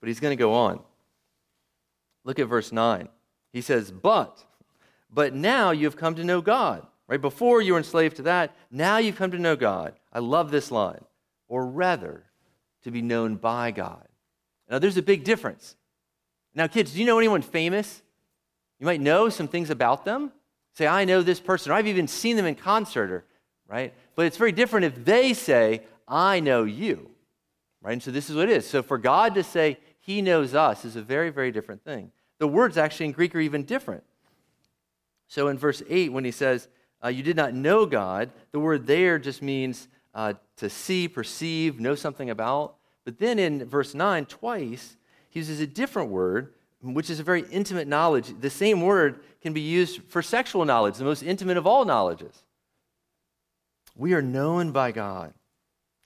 But 0.00 0.08
he's 0.08 0.20
going 0.20 0.36
to 0.36 0.40
go 0.40 0.54
on. 0.54 0.80
Look 2.24 2.38
at 2.38 2.46
verse 2.46 2.72
9. 2.72 3.08
He 3.52 3.60
says, 3.60 3.90
But, 3.90 4.44
but 5.10 5.34
now 5.34 5.70
you've 5.70 5.96
come 5.96 6.14
to 6.16 6.24
know 6.24 6.40
God. 6.40 6.86
Right? 7.06 7.20
Before 7.20 7.62
you 7.62 7.72
were 7.72 7.78
enslaved 7.78 8.16
to 8.16 8.22
that, 8.22 8.54
now 8.70 8.98
you've 8.98 9.16
come 9.16 9.30
to 9.30 9.38
know 9.38 9.56
God. 9.56 9.94
I 10.12 10.18
love 10.18 10.50
this 10.50 10.70
line. 10.70 11.02
Or 11.48 11.66
rather, 11.66 12.24
to 12.84 12.90
be 12.90 13.00
known 13.00 13.36
by 13.36 13.70
God. 13.70 14.06
Now, 14.70 14.78
there's 14.78 14.98
a 14.98 15.02
big 15.02 15.24
difference. 15.24 15.74
Now, 16.54 16.66
kids, 16.66 16.92
do 16.92 17.00
you 17.00 17.06
know 17.06 17.18
anyone 17.18 17.40
famous? 17.40 18.02
You 18.78 18.86
might 18.86 19.00
know 19.00 19.28
some 19.28 19.48
things 19.48 19.70
about 19.70 20.04
them. 20.04 20.32
Say, 20.74 20.86
I 20.86 21.04
know 21.04 21.22
this 21.22 21.40
person, 21.40 21.72
or 21.72 21.74
I've 21.74 21.86
even 21.86 22.06
seen 22.06 22.36
them 22.36 22.46
in 22.46 22.54
concert, 22.54 23.10
or, 23.10 23.24
right? 23.66 23.92
But 24.14 24.26
it's 24.26 24.36
very 24.36 24.52
different 24.52 24.86
if 24.86 25.04
they 25.04 25.34
say, 25.34 25.82
I 26.06 26.40
know 26.40 26.64
you, 26.64 27.10
right? 27.82 27.92
And 27.92 28.02
so 28.02 28.10
this 28.10 28.30
is 28.30 28.36
what 28.36 28.48
it 28.48 28.56
is. 28.56 28.68
So 28.68 28.82
for 28.82 28.98
God 28.98 29.34
to 29.34 29.42
say, 29.42 29.78
He 30.00 30.22
knows 30.22 30.54
us 30.54 30.84
is 30.84 30.96
a 30.96 31.02
very, 31.02 31.30
very 31.30 31.50
different 31.50 31.84
thing. 31.84 32.12
The 32.38 32.46
words 32.46 32.76
actually 32.76 33.06
in 33.06 33.12
Greek 33.12 33.34
are 33.34 33.40
even 33.40 33.64
different. 33.64 34.04
So 35.26 35.48
in 35.48 35.58
verse 35.58 35.82
8, 35.88 36.12
when 36.12 36.24
he 36.24 36.30
says, 36.30 36.68
uh, 37.04 37.08
You 37.08 37.22
did 37.22 37.36
not 37.36 37.54
know 37.54 37.84
God, 37.84 38.30
the 38.52 38.60
word 38.60 38.86
there 38.86 39.18
just 39.18 39.42
means 39.42 39.88
uh, 40.14 40.34
to 40.56 40.70
see, 40.70 41.08
perceive, 41.08 41.80
know 41.80 41.94
something 41.94 42.30
about. 42.30 42.76
But 43.04 43.18
then 43.18 43.38
in 43.38 43.64
verse 43.66 43.94
9, 43.94 44.26
twice, 44.26 44.96
he 45.30 45.40
uses 45.40 45.60
a 45.60 45.66
different 45.66 46.10
word, 46.10 46.54
which 46.80 47.10
is 47.10 47.20
a 47.20 47.24
very 47.24 47.44
intimate 47.50 47.88
knowledge. 47.88 48.32
The 48.40 48.50
same 48.50 48.82
word 48.82 49.20
can 49.42 49.52
be 49.52 49.60
used 49.60 50.02
for 50.04 50.22
sexual 50.22 50.64
knowledge, 50.64 50.96
the 50.96 51.04
most 51.04 51.22
intimate 51.22 51.56
of 51.56 51.66
all 51.66 51.84
knowledges. 51.84 52.42
We 53.96 54.14
are 54.14 54.22
known 54.22 54.70
by 54.70 54.92
God. 54.92 55.34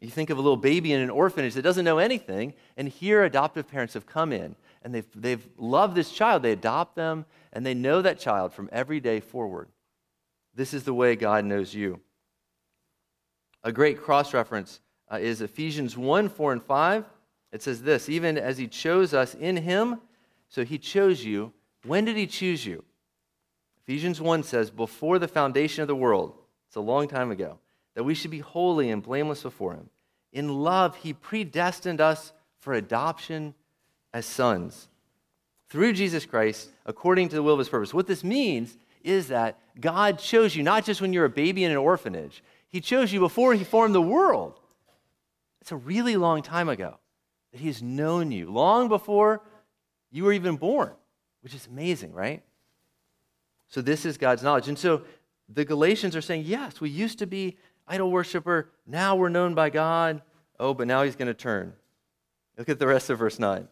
You 0.00 0.10
think 0.10 0.30
of 0.30 0.38
a 0.38 0.40
little 0.40 0.56
baby 0.56 0.92
in 0.92 1.00
an 1.00 1.10
orphanage 1.10 1.54
that 1.54 1.62
doesn't 1.62 1.84
know 1.84 1.98
anything, 1.98 2.54
and 2.76 2.88
here 2.88 3.22
adoptive 3.22 3.68
parents 3.68 3.94
have 3.94 4.06
come 4.06 4.32
in 4.32 4.56
and 4.84 4.94
they've, 4.94 5.06
they've 5.14 5.48
loved 5.56 5.94
this 5.94 6.10
child. 6.10 6.42
They 6.42 6.52
adopt 6.52 6.96
them, 6.96 7.24
and 7.52 7.64
they 7.64 7.74
know 7.74 8.02
that 8.02 8.18
child 8.18 8.52
from 8.52 8.68
every 8.72 9.00
day 9.00 9.20
forward. 9.20 9.68
This 10.54 10.74
is 10.74 10.84
the 10.84 10.94
way 10.94 11.16
God 11.16 11.44
knows 11.44 11.74
you. 11.74 12.00
A 13.64 13.72
great 13.72 14.00
cross 14.00 14.34
reference 14.34 14.80
uh, 15.10 15.16
is 15.16 15.40
Ephesians 15.40 15.96
1 15.96 16.28
4 16.28 16.52
and 16.52 16.62
5. 16.62 17.04
It 17.52 17.62
says 17.62 17.82
this 17.82 18.08
Even 18.08 18.36
as 18.36 18.58
He 18.58 18.66
chose 18.66 19.14
us 19.14 19.34
in 19.34 19.56
Him, 19.56 20.00
so 20.52 20.64
He 20.64 20.78
chose 20.78 21.24
you. 21.24 21.52
When 21.84 22.04
did 22.04 22.16
He 22.16 22.26
choose 22.26 22.64
you? 22.64 22.84
Ephesians 23.82 24.20
1 24.20 24.42
says, 24.44 24.70
Before 24.70 25.18
the 25.18 25.26
foundation 25.26 25.82
of 25.82 25.88
the 25.88 25.96
world, 25.96 26.34
it's 26.68 26.76
a 26.76 26.80
long 26.80 27.08
time 27.08 27.30
ago, 27.30 27.58
that 27.94 28.04
we 28.04 28.14
should 28.14 28.30
be 28.30 28.38
holy 28.38 28.90
and 28.90 29.02
blameless 29.02 29.42
before 29.42 29.72
Him. 29.72 29.88
In 30.32 30.48
love, 30.48 30.96
He 30.96 31.14
predestined 31.14 32.00
us 32.00 32.32
for 32.60 32.74
adoption 32.74 33.54
as 34.12 34.26
sons 34.26 34.88
through 35.68 35.94
Jesus 35.94 36.26
Christ 36.26 36.68
according 36.84 37.30
to 37.30 37.36
the 37.36 37.42
will 37.42 37.54
of 37.54 37.58
his 37.58 37.68
purpose. 37.70 37.94
What 37.94 38.06
this 38.06 38.22
means 38.22 38.76
is 39.02 39.28
that 39.28 39.58
God 39.80 40.18
chose 40.18 40.54
you 40.54 40.62
not 40.62 40.84
just 40.84 41.00
when 41.00 41.14
you're 41.14 41.24
a 41.24 41.30
baby 41.30 41.64
in 41.64 41.70
an 41.70 41.78
orphanage, 41.78 42.44
he 42.68 42.80
chose 42.80 43.10
you 43.10 43.20
before 43.20 43.54
he 43.54 43.64
formed 43.64 43.94
the 43.94 44.02
world. 44.02 44.60
It's 45.62 45.72
a 45.72 45.76
really 45.76 46.16
long 46.16 46.42
time 46.42 46.68
ago 46.68 46.98
that 47.52 47.60
he's 47.60 47.82
known 47.82 48.30
you, 48.30 48.50
long 48.50 48.88
before 48.88 49.40
you 50.12 50.24
were 50.24 50.32
even 50.32 50.56
born, 50.56 50.92
which 51.40 51.54
is 51.54 51.66
amazing, 51.66 52.12
right? 52.12 52.42
So 53.68 53.80
this 53.80 54.04
is 54.04 54.18
God's 54.18 54.42
knowledge. 54.42 54.68
And 54.68 54.78
so 54.78 55.02
the 55.48 55.64
Galatians 55.64 56.14
are 56.14 56.20
saying, 56.20 56.44
yes, 56.44 56.80
we 56.80 56.90
used 56.90 57.18
to 57.18 57.26
be 57.26 57.56
idol 57.88 58.10
worshiper, 58.10 58.70
now 58.86 59.16
we're 59.16 59.28
known 59.28 59.54
by 59.54 59.70
God. 59.70 60.22
Oh, 60.60 60.74
but 60.74 60.86
now 60.86 61.02
he's 61.02 61.16
going 61.16 61.26
to 61.26 61.34
turn. 61.34 61.72
Look 62.56 62.68
at 62.68 62.78
the 62.78 62.86
rest 62.86 63.10
of 63.10 63.18
verse 63.18 63.38
9. 63.38 63.66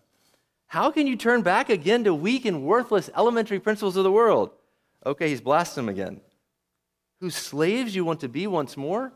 How 0.66 0.90
can 0.90 1.06
you 1.06 1.16
turn 1.16 1.42
back 1.42 1.68
again 1.68 2.04
to 2.04 2.14
weak 2.14 2.44
and 2.44 2.64
worthless 2.64 3.10
elementary 3.16 3.60
principles 3.60 3.96
of 3.96 4.04
the 4.04 4.12
world? 4.12 4.50
Okay, 5.04 5.28
he's 5.28 5.40
blasting 5.40 5.84
them 5.84 5.94
again. 5.94 6.20
Whose 7.20 7.34
slaves 7.34 7.94
you 7.94 8.04
want 8.04 8.20
to 8.20 8.28
be 8.28 8.46
once 8.46 8.76
more? 8.76 9.12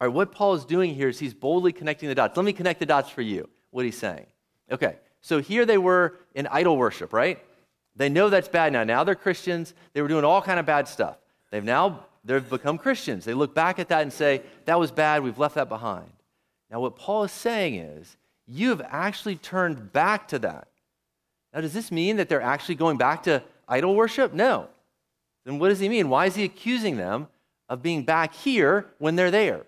All 0.00 0.06
right, 0.06 0.14
what 0.14 0.32
Paul 0.32 0.54
is 0.54 0.64
doing 0.64 0.94
here 0.94 1.08
is 1.08 1.18
he's 1.18 1.34
boldly 1.34 1.72
connecting 1.72 2.08
the 2.08 2.14
dots. 2.14 2.36
Let 2.36 2.46
me 2.46 2.52
connect 2.52 2.80
the 2.80 2.86
dots 2.86 3.10
for 3.10 3.22
you, 3.22 3.48
what 3.70 3.84
he's 3.84 3.98
saying. 3.98 4.26
Okay, 4.70 4.96
so 5.20 5.40
here 5.40 5.66
they 5.66 5.78
were 5.78 6.16
in 6.34 6.46
idol 6.46 6.76
worship, 6.76 7.12
right? 7.12 7.42
They 7.96 8.08
know 8.08 8.30
that's 8.30 8.48
bad 8.48 8.72
now. 8.72 8.84
Now 8.84 9.04
they're 9.04 9.14
Christians. 9.14 9.74
They 9.92 10.02
were 10.02 10.08
doing 10.08 10.24
all 10.24 10.40
kind 10.40 10.60
of 10.60 10.66
bad 10.66 10.86
stuff. 10.86 11.16
They've 11.50 11.64
now 11.64 12.06
they've 12.24 12.48
become 12.48 12.78
Christians. 12.78 13.24
They 13.24 13.34
look 13.34 13.54
back 13.54 13.78
at 13.78 13.88
that 13.88 14.02
and 14.02 14.12
say, 14.12 14.42
that 14.66 14.78
was 14.78 14.90
bad. 14.90 15.22
We've 15.22 15.38
left 15.38 15.56
that 15.56 15.68
behind. 15.68 16.10
Now, 16.70 16.80
what 16.80 16.96
Paul 16.96 17.24
is 17.24 17.32
saying 17.32 17.76
is, 17.76 18.16
you 18.46 18.70
have 18.70 18.82
actually 18.88 19.36
turned 19.36 19.92
back 19.92 20.28
to 20.28 20.38
that. 20.40 20.68
Now, 21.52 21.60
does 21.60 21.72
this 21.72 21.90
mean 21.90 22.16
that 22.16 22.28
they're 22.28 22.42
actually 22.42 22.74
going 22.76 22.98
back 22.98 23.22
to 23.24 23.42
idol 23.68 23.94
worship? 23.94 24.32
No. 24.32 24.68
Then 25.44 25.58
what 25.58 25.70
does 25.70 25.80
he 25.80 25.88
mean? 25.88 26.08
Why 26.08 26.26
is 26.26 26.34
he 26.34 26.44
accusing 26.44 26.96
them 26.96 27.28
of 27.68 27.82
being 27.82 28.04
back 28.04 28.34
here 28.34 28.86
when 28.98 29.16
they're 29.16 29.30
there? 29.30 29.64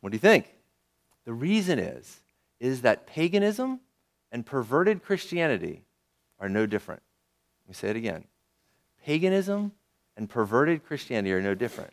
What 0.00 0.10
do 0.10 0.16
you 0.16 0.20
think? 0.20 0.52
The 1.24 1.32
reason 1.32 1.78
is 1.78 2.20
is 2.60 2.82
that 2.82 3.06
paganism 3.06 3.80
and 4.32 4.44
perverted 4.44 5.02
Christianity 5.02 5.84
are 6.38 6.48
no 6.48 6.66
different. 6.66 7.02
Let 7.64 7.68
me 7.70 7.74
say 7.74 7.90
it 7.90 7.96
again. 7.96 8.24
Paganism 9.04 9.72
and 10.16 10.28
perverted 10.28 10.84
Christianity 10.84 11.32
are 11.32 11.42
no 11.42 11.54
different. 11.54 11.92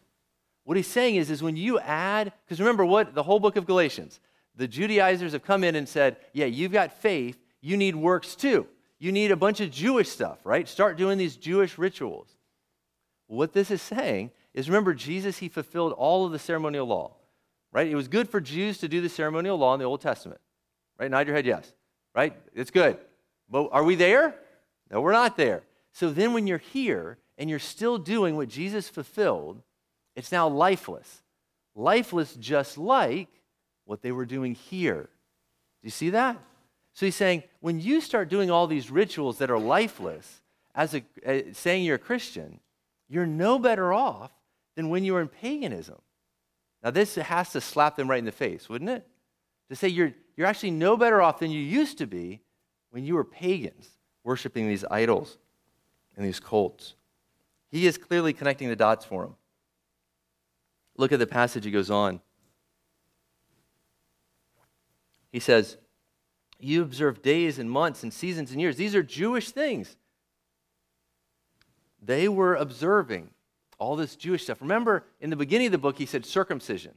What 0.63 0.77
he's 0.77 0.87
saying 0.87 1.15
is, 1.15 1.29
is 1.29 1.41
when 1.41 1.57
you 1.57 1.79
add, 1.79 2.31
because 2.45 2.59
remember 2.59 2.85
what 2.85 3.13
the 3.13 3.23
whole 3.23 3.39
book 3.39 3.55
of 3.55 3.65
Galatians, 3.65 4.19
the 4.55 4.67
Judaizers 4.67 5.33
have 5.33 5.43
come 5.43 5.63
in 5.63 5.75
and 5.75 5.87
said, 5.87 6.17
yeah, 6.33 6.45
you've 6.45 6.71
got 6.71 6.93
faith, 6.93 7.37
you 7.61 7.77
need 7.77 7.95
works 7.95 8.35
too. 8.35 8.67
You 8.99 9.11
need 9.11 9.31
a 9.31 9.35
bunch 9.35 9.59
of 9.59 9.71
Jewish 9.71 10.09
stuff, 10.09 10.39
right? 10.45 10.67
Start 10.67 10.97
doing 10.97 11.17
these 11.17 11.35
Jewish 11.35 11.77
rituals. 11.77 12.35
What 13.27 13.53
this 13.53 13.71
is 13.71 13.81
saying 13.81 14.31
is 14.53 14.69
remember, 14.69 14.93
Jesus, 14.93 15.37
he 15.37 15.49
fulfilled 15.49 15.93
all 15.93 16.25
of 16.25 16.31
the 16.31 16.39
ceremonial 16.39 16.85
law, 16.85 17.15
right? 17.71 17.87
It 17.87 17.95
was 17.95 18.07
good 18.07 18.29
for 18.29 18.39
Jews 18.39 18.77
to 18.79 18.87
do 18.87 19.01
the 19.01 19.09
ceremonial 19.09 19.57
law 19.57 19.73
in 19.73 19.79
the 19.79 19.85
Old 19.85 20.01
Testament, 20.01 20.41
right? 21.01 21.09
Nod 21.09 21.25
your 21.25 21.35
head, 21.35 21.47
yes, 21.47 21.73
right? 22.13 22.37
It's 22.53 22.69
good. 22.69 22.97
But 23.49 23.69
are 23.71 23.83
we 23.83 23.95
there? 23.95 24.35
No, 24.91 25.01
we're 25.01 25.13
not 25.13 25.35
there. 25.35 25.63
So 25.93 26.11
then 26.11 26.33
when 26.33 26.45
you're 26.45 26.59
here 26.59 27.17
and 27.39 27.49
you're 27.49 27.57
still 27.57 27.97
doing 27.97 28.35
what 28.35 28.49
Jesus 28.49 28.87
fulfilled, 28.87 29.63
it's 30.15 30.31
now 30.31 30.47
lifeless. 30.47 31.23
Lifeless 31.73 32.35
just 32.35 32.77
like 32.77 33.29
what 33.85 34.03
they 34.03 34.11
were 34.11 34.27
doing 34.27 34.53
here. 34.53 35.09
Do 35.81 35.87
you 35.87 35.89
see 35.89 36.11
that? 36.11 36.37
So 36.93 37.07
he's 37.07 37.15
saying, 37.15 37.43
when 37.61 37.79
you 37.79 37.99
start 37.99 38.29
doing 38.29 38.51
all 38.51 38.67
these 38.67 38.91
rituals 38.91 39.39
that 39.39 39.49
are 39.49 39.57
lifeless, 39.57 40.41
as 40.75 40.93
a, 40.93 41.03
uh, 41.25 41.51
saying 41.53 41.83
you're 41.83 41.95
a 41.95 41.99
Christian, 41.99 42.59
you're 43.09 43.25
no 43.25 43.57
better 43.57 43.91
off 43.91 44.31
than 44.75 44.89
when 44.89 45.03
you 45.03 45.13
were 45.13 45.21
in 45.21 45.29
paganism. 45.29 45.97
Now, 46.83 46.91
this 46.91 47.15
has 47.15 47.49
to 47.53 47.61
slap 47.61 47.95
them 47.95 48.07
right 48.09 48.19
in 48.19 48.25
the 48.25 48.31
face, 48.31 48.69
wouldn't 48.69 48.89
it? 48.89 49.07
To 49.69 49.75
say 49.75 49.87
you're, 49.87 50.13
you're 50.41 50.47
actually 50.47 50.71
no 50.71 50.97
better 50.97 51.21
off 51.21 51.37
than 51.37 51.51
you 51.51 51.59
used 51.59 51.99
to 51.99 52.07
be 52.07 52.41
when 52.89 53.05
you 53.05 53.13
were 53.13 53.23
pagans, 53.23 53.91
worshiping 54.23 54.67
these 54.67 54.83
idols 54.89 55.37
and 56.17 56.25
these 56.25 56.39
cults. 56.39 56.95
He 57.69 57.85
is 57.85 57.95
clearly 57.95 58.33
connecting 58.33 58.67
the 58.67 58.75
dots 58.75 59.05
for 59.05 59.21
them. 59.21 59.35
Look 60.97 61.11
at 61.11 61.19
the 61.19 61.27
passage 61.27 61.63
he 61.63 61.69
goes 61.69 61.91
on. 61.91 62.21
He 65.31 65.39
says, 65.39 65.77
You 66.57 66.81
observe 66.81 67.21
days 67.21 67.59
and 67.59 67.69
months 67.69 68.01
and 68.01 68.11
seasons 68.11 68.49
and 68.49 68.59
years. 68.59 68.77
These 68.77 68.95
are 68.95 69.03
Jewish 69.03 69.51
things. 69.51 69.95
They 72.01 72.27
were 72.27 72.55
observing 72.55 73.29
all 73.77 73.95
this 73.95 74.15
Jewish 74.15 74.45
stuff. 74.45 74.59
Remember, 74.59 75.05
in 75.19 75.29
the 75.29 75.35
beginning 75.35 75.67
of 75.67 75.71
the 75.71 75.77
book, 75.77 75.99
he 75.99 76.07
said 76.07 76.25
circumcision. 76.25 76.95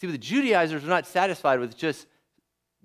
See, 0.00 0.06
the 0.06 0.16
Judaizers 0.16 0.84
were 0.84 0.88
not 0.88 1.06
satisfied 1.06 1.60
with 1.60 1.76
just 1.76 2.06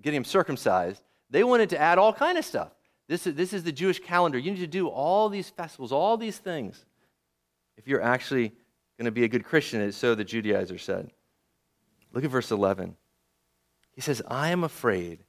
getting 0.02 0.18
them 0.18 0.24
circumcised. 0.24 1.02
They 1.30 1.44
wanted 1.44 1.70
to 1.70 1.80
add 1.80 1.98
all 1.98 2.12
kind 2.12 2.38
of 2.38 2.44
stuff. 2.44 2.70
This 3.08 3.26
is, 3.26 3.34
this 3.34 3.52
is 3.52 3.64
the 3.64 3.72
Jewish 3.72 4.00
calendar. 4.00 4.38
You 4.38 4.50
need 4.52 4.60
to 4.60 4.66
do 4.66 4.88
all 4.88 5.28
these 5.28 5.50
festivals, 5.50 5.92
all 5.92 6.16
these 6.16 6.38
things, 6.38 6.84
if 7.76 7.86
you're 7.86 8.02
actually 8.02 8.52
going 8.98 9.06
to 9.06 9.10
be 9.12 9.24
a 9.24 9.28
good 9.28 9.44
Christian, 9.44 9.90
so 9.92 10.14
the 10.14 10.24
Judaizer 10.24 10.80
said. 10.80 11.10
Look 12.12 12.24
at 12.24 12.30
verse 12.30 12.50
11. 12.50 12.96
He 13.92 14.00
says, 14.00 14.22
I 14.28 14.50
am 14.50 14.64
afraid 14.64 15.24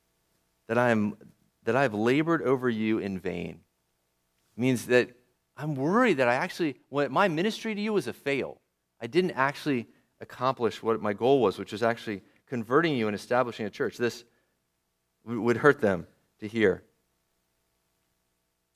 that 0.67 0.77
I, 0.77 0.91
am, 0.91 1.15
that 1.63 1.75
I 1.75 1.81
have 1.81 1.93
labored 1.93 2.41
over 2.43 2.69
you 2.69 2.99
in 2.99 3.19
vain. 3.19 3.59
It 4.55 4.61
means 4.61 4.85
that 4.87 5.09
I'm 5.57 5.75
worried 5.75 6.17
that 6.17 6.27
I 6.27 6.35
actually, 6.35 6.75
my 6.91 7.27
ministry 7.27 7.75
to 7.75 7.81
you 7.81 7.93
was 7.93 8.07
a 8.07 8.13
fail. 8.13 8.61
I 9.01 9.07
didn't 9.07 9.31
actually 9.31 9.87
accomplish 10.21 10.81
what 10.81 11.01
my 11.01 11.13
goal 11.13 11.41
was, 11.41 11.57
which 11.57 11.71
was 11.71 11.83
actually 11.83 12.21
converting 12.47 12.95
you 12.95 13.07
and 13.07 13.15
establishing 13.15 13.65
a 13.65 13.69
church. 13.69 13.97
This 13.97 14.23
would 15.25 15.57
hurt 15.57 15.81
them 15.81 16.07
to 16.39 16.47
hear. 16.47 16.83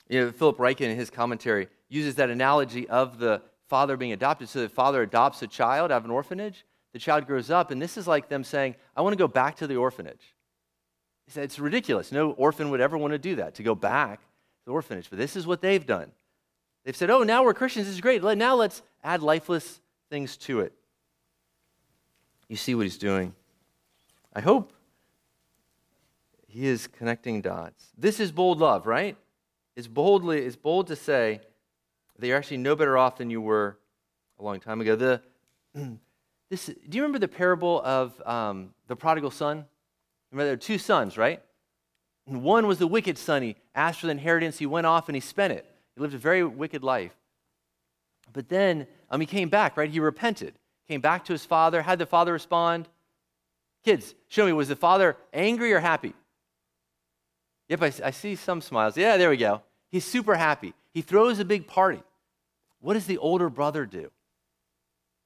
You 0.08 0.25
know, 0.25 0.32
Philip 0.32 0.58
Ryken 0.58 0.82
in 0.82 0.98
his 0.98 1.10
commentary 1.10 1.68
uses 1.88 2.15
that 2.15 2.29
analogy 2.29 2.89
of 2.89 3.20
the 3.20 3.41
father 3.68 3.96
being 3.96 4.12
adopted. 4.12 4.50
So 4.50 4.62
the 4.62 4.70
father 4.70 5.03
adopts 5.03 5.41
a 5.41 5.48
child 5.48 5.91
out 5.91 5.98
of 5.98 6.06
an 6.06 6.12
orphanage. 6.12 6.65
The 6.94 7.00
child 7.00 7.27
grows 7.27 7.51
up, 7.51 7.70
and 7.70 7.79
this 7.79 7.98
is 7.98 8.08
like 8.08 8.29
them 8.29 8.44
saying, 8.44 8.75
I 8.96 9.01
want 9.01 9.13
to 9.13 9.18
go 9.18 9.27
back 9.27 9.58
to 9.58 9.68
the 9.68 9.75
orphanage. 9.75 10.34
He 11.25 11.32
said, 11.32 11.44
It's 11.44 11.60
ridiculous. 11.60 12.12
No 12.12 12.32
orphan 12.32 12.72
would 12.72 12.82
ever 12.82 12.98
want 12.98 13.13
to 13.13 13.20
do 13.20 13.36
that, 13.36 13.53
to 13.56 13.63
go 13.63 13.75
back 13.75 14.22
to 14.22 14.65
the 14.65 14.72
orphanage. 14.72 15.10
But 15.10 15.20
this 15.20 15.36
is 15.36 15.46
what 15.46 15.62
they've 15.62 15.86
done. 15.86 16.12
They've 16.84 16.96
said, 16.96 17.12
Oh, 17.12 17.22
now 17.22 17.44
we're 17.44 17.53
Christians. 17.53 17.86
This 17.86 17.94
is 17.94 18.01
great. 18.01 18.24
Now 18.24 18.56
let's 18.56 18.82
add 19.03 19.22
lifeless 19.22 19.79
things 20.10 20.36
to 20.38 20.62
it. 20.62 20.74
You 22.48 22.56
see 22.56 22.74
what 22.74 22.84
he's 22.84 22.98
doing. 22.98 23.36
I 24.34 24.41
hope 24.41 24.74
he 26.50 26.65
is 26.65 26.88
connecting 26.88 27.41
dots. 27.41 27.89
This 27.98 28.20
is 28.20 28.32
bold 28.32 28.60
love, 28.60 28.88
right? 28.88 29.15
It's 29.75 29.88
boldly, 29.88 30.39
it's 30.39 30.56
bold 30.56 30.88
to 30.88 30.96
say, 30.96 31.41
that 32.18 32.27
you're 32.27 32.38
actually 32.38 32.58
no 32.58 32.75
better 32.75 32.98
off 32.98 33.18
than 33.18 33.29
you 33.29 33.39
were 33.39 33.77
a 34.39 34.44
long 34.44 34.60
time 34.60 34.82
ago. 34.82 34.96
The, 34.96 35.22
this, 36.50 36.65
do 36.65 36.98
you 36.98 37.01
remember 37.01 37.20
the 37.20 37.27
parable 37.27 37.82
of 37.84 38.22
um, 38.25 38.74
the 38.88 38.96
prodigal 38.96 39.32
son? 39.32 39.65
Remember, 40.32 40.46
there 40.46 40.53
are 40.53 40.58
two 40.58 40.77
sons, 40.77 41.18
right? 41.18 41.41
One 42.25 42.68
was 42.68 42.77
the 42.77 42.88
wicked 42.88 43.18
son. 43.18 43.41
He 43.41 43.56
asked 43.74 44.01
for 44.01 44.08
the 44.08 44.12
inheritance. 44.12 44.58
He 44.58 44.65
went 44.65 44.86
off 44.86 45.08
and 45.08 45.15
he 45.15 45.22
spent 45.22 45.53
it. 45.53 45.65
He 45.96 46.01
lived 46.01 46.13
a 46.13 46.18
very 46.18 46.44
wicked 46.44 46.84
life. 46.84 47.15
But 48.34 48.50
then 48.50 48.86
um, 49.10 49.22
he 49.22 49.25
came 49.25 49.50
back, 49.50 49.77
right? 49.77 49.89
He 49.89 50.00
repented, 50.00 50.56
came 50.88 51.01
back 51.01 51.25
to 51.25 51.34
his 51.34 51.46
father. 51.46 51.82
Did 51.82 52.00
the 52.00 52.06
father 52.06 52.34
respond? 52.34 52.88
Kids, 53.84 54.13
show 54.27 54.46
me, 54.46 54.51
was 54.51 54.68
the 54.68 54.75
father 54.75 55.15
angry 55.34 55.74
or 55.74 55.79
happy? 55.79 56.13
Yep, 57.69 57.81
I, 57.83 57.93
I 58.05 58.11
see 58.11 58.35
some 58.35 58.61
smiles. 58.61 58.97
Yeah, 58.97 59.17
there 59.17 59.29
we 59.29 59.38
go. 59.38 59.61
He's 59.89 60.05
super 60.05 60.35
happy. 60.35 60.73
He 60.93 61.01
throws 61.01 61.39
a 61.39 61.45
big 61.45 61.67
party. 61.67 62.03
What 62.81 62.95
does 62.95 63.05
the 63.05 63.17
older 63.17 63.49
brother 63.49 63.85
do? 63.85 64.11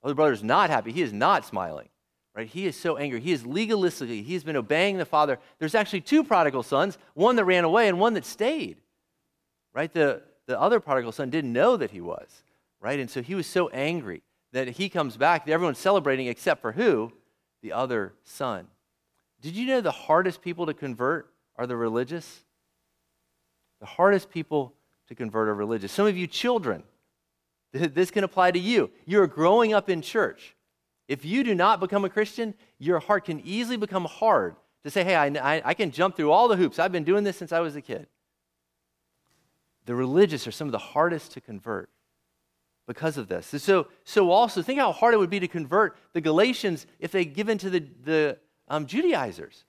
Older 0.04 0.16
brother 0.16 0.34
is 0.34 0.44
not 0.44 0.70
happy. 0.70 0.92
He 0.92 1.02
is 1.02 1.14
not 1.14 1.46
smiling. 1.46 1.90
Right? 2.36 2.48
He 2.48 2.66
is 2.66 2.76
so 2.76 2.98
angry. 2.98 3.22
He 3.22 3.32
is 3.32 3.44
legalistically, 3.44 4.24
he's 4.24 4.44
been 4.44 4.56
obeying 4.56 4.98
the 4.98 5.06
father. 5.06 5.38
There's 5.60 5.76
actually 5.76 6.02
two 6.02 6.24
prodigal 6.24 6.64
sons, 6.64 6.98
one 7.14 7.36
that 7.36 7.46
ran 7.46 7.64
away 7.64 7.88
and 7.88 8.00
one 8.00 8.16
that 8.16 8.26
stayed. 8.26 8.78
Right? 9.74 9.94
The, 9.94 10.24
the 10.48 10.60
other 10.60 10.80
prodigal 10.80 11.12
son 11.12 11.30
didn't 11.30 11.54
know 11.54 11.78
that 11.78 11.92
he 11.92 12.02
was. 12.02 12.28
Right? 12.82 13.00
And 13.00 13.10
so 13.10 13.22
he 13.22 13.36
was 13.36 13.48
so 13.48 13.70
angry 13.70 14.24
that 14.52 14.68
he 14.68 14.90
comes 14.90 15.16
back, 15.16 15.48
everyone's 15.48 15.80
celebrating 15.80 16.28
except 16.28 16.62
for 16.62 16.72
who? 16.72 17.12
The 17.62 17.72
other 17.72 18.14
son. 18.24 18.68
Did 19.42 19.56
you 19.56 19.68
know 19.68 19.82
the 19.82 19.92
hardest 19.92 20.42
people 20.42 20.66
to 20.66 20.74
convert 20.74 21.33
are 21.56 21.68
the 21.68 21.76
religious? 21.76 22.42
The 23.80 23.86
hardest 23.86 24.30
people 24.30 24.74
to 25.08 25.16
convert 25.16 25.48
are 25.50 25.56
religious. 25.56 25.92
Some 25.92 26.08
of 26.08 26.18
you 26.18 26.28
children, 26.28 26.84
this 27.72 28.12
can 28.12 28.24
apply 28.24 28.52
to 28.52 28.60
you. 28.60 28.92
You're 29.06 29.28
growing 29.28 29.74
up 29.74 29.90
in 29.90 30.02
church. 30.02 30.56
If 31.08 31.26
you 31.26 31.44
do 31.44 31.54
not 31.54 31.80
become 31.80 32.06
a 32.06 32.10
Christian, 32.10 32.54
your 32.80 33.00
heart 33.00 33.26
can 33.26 33.42
easily 33.42 33.78
become 33.78 34.06
hard 34.06 34.56
to 34.84 34.92
say, 34.92 35.04
hey, 35.04 35.16
I, 35.16 35.62
I, 35.64 35.74
can 35.74 35.92
jump 35.92 36.16
through 36.16 36.32
all 36.32 36.48
the 36.48 36.56
hoops. 36.56 36.78
I've 36.78 36.92
been 36.92 37.04
doing 37.04 37.24
this 37.24 37.38
since 37.38 37.52
I 37.52 37.62
was 37.62 37.76
a 37.76 37.82
kid. 37.82 38.08
The 39.86 39.96
religious 39.96 40.48
are 40.48 40.52
some 40.52 40.68
of 40.68 40.72
the 40.72 40.78
hardest 40.78 41.32
to 41.34 41.42
convert 41.42 41.90
because 42.88 43.18
of 43.18 43.28
this. 43.28 43.48
So, 43.62 43.88
so 44.04 44.32
also, 44.32 44.62
think 44.62 44.80
how 44.80 44.92
hard 44.92 45.14
it 45.14 45.18
would 45.18 45.30
be 45.30 45.40
to 45.40 45.48
convert 45.48 45.98
the 46.14 46.22
Galatians 46.22 46.86
if 47.00 47.12
they 47.12 47.26
give 47.26 47.50
in 47.50 47.58
to 47.60 47.70
the, 47.70 47.80
the 48.04 48.38
um, 48.68 48.86
Judaizers, 48.86 49.64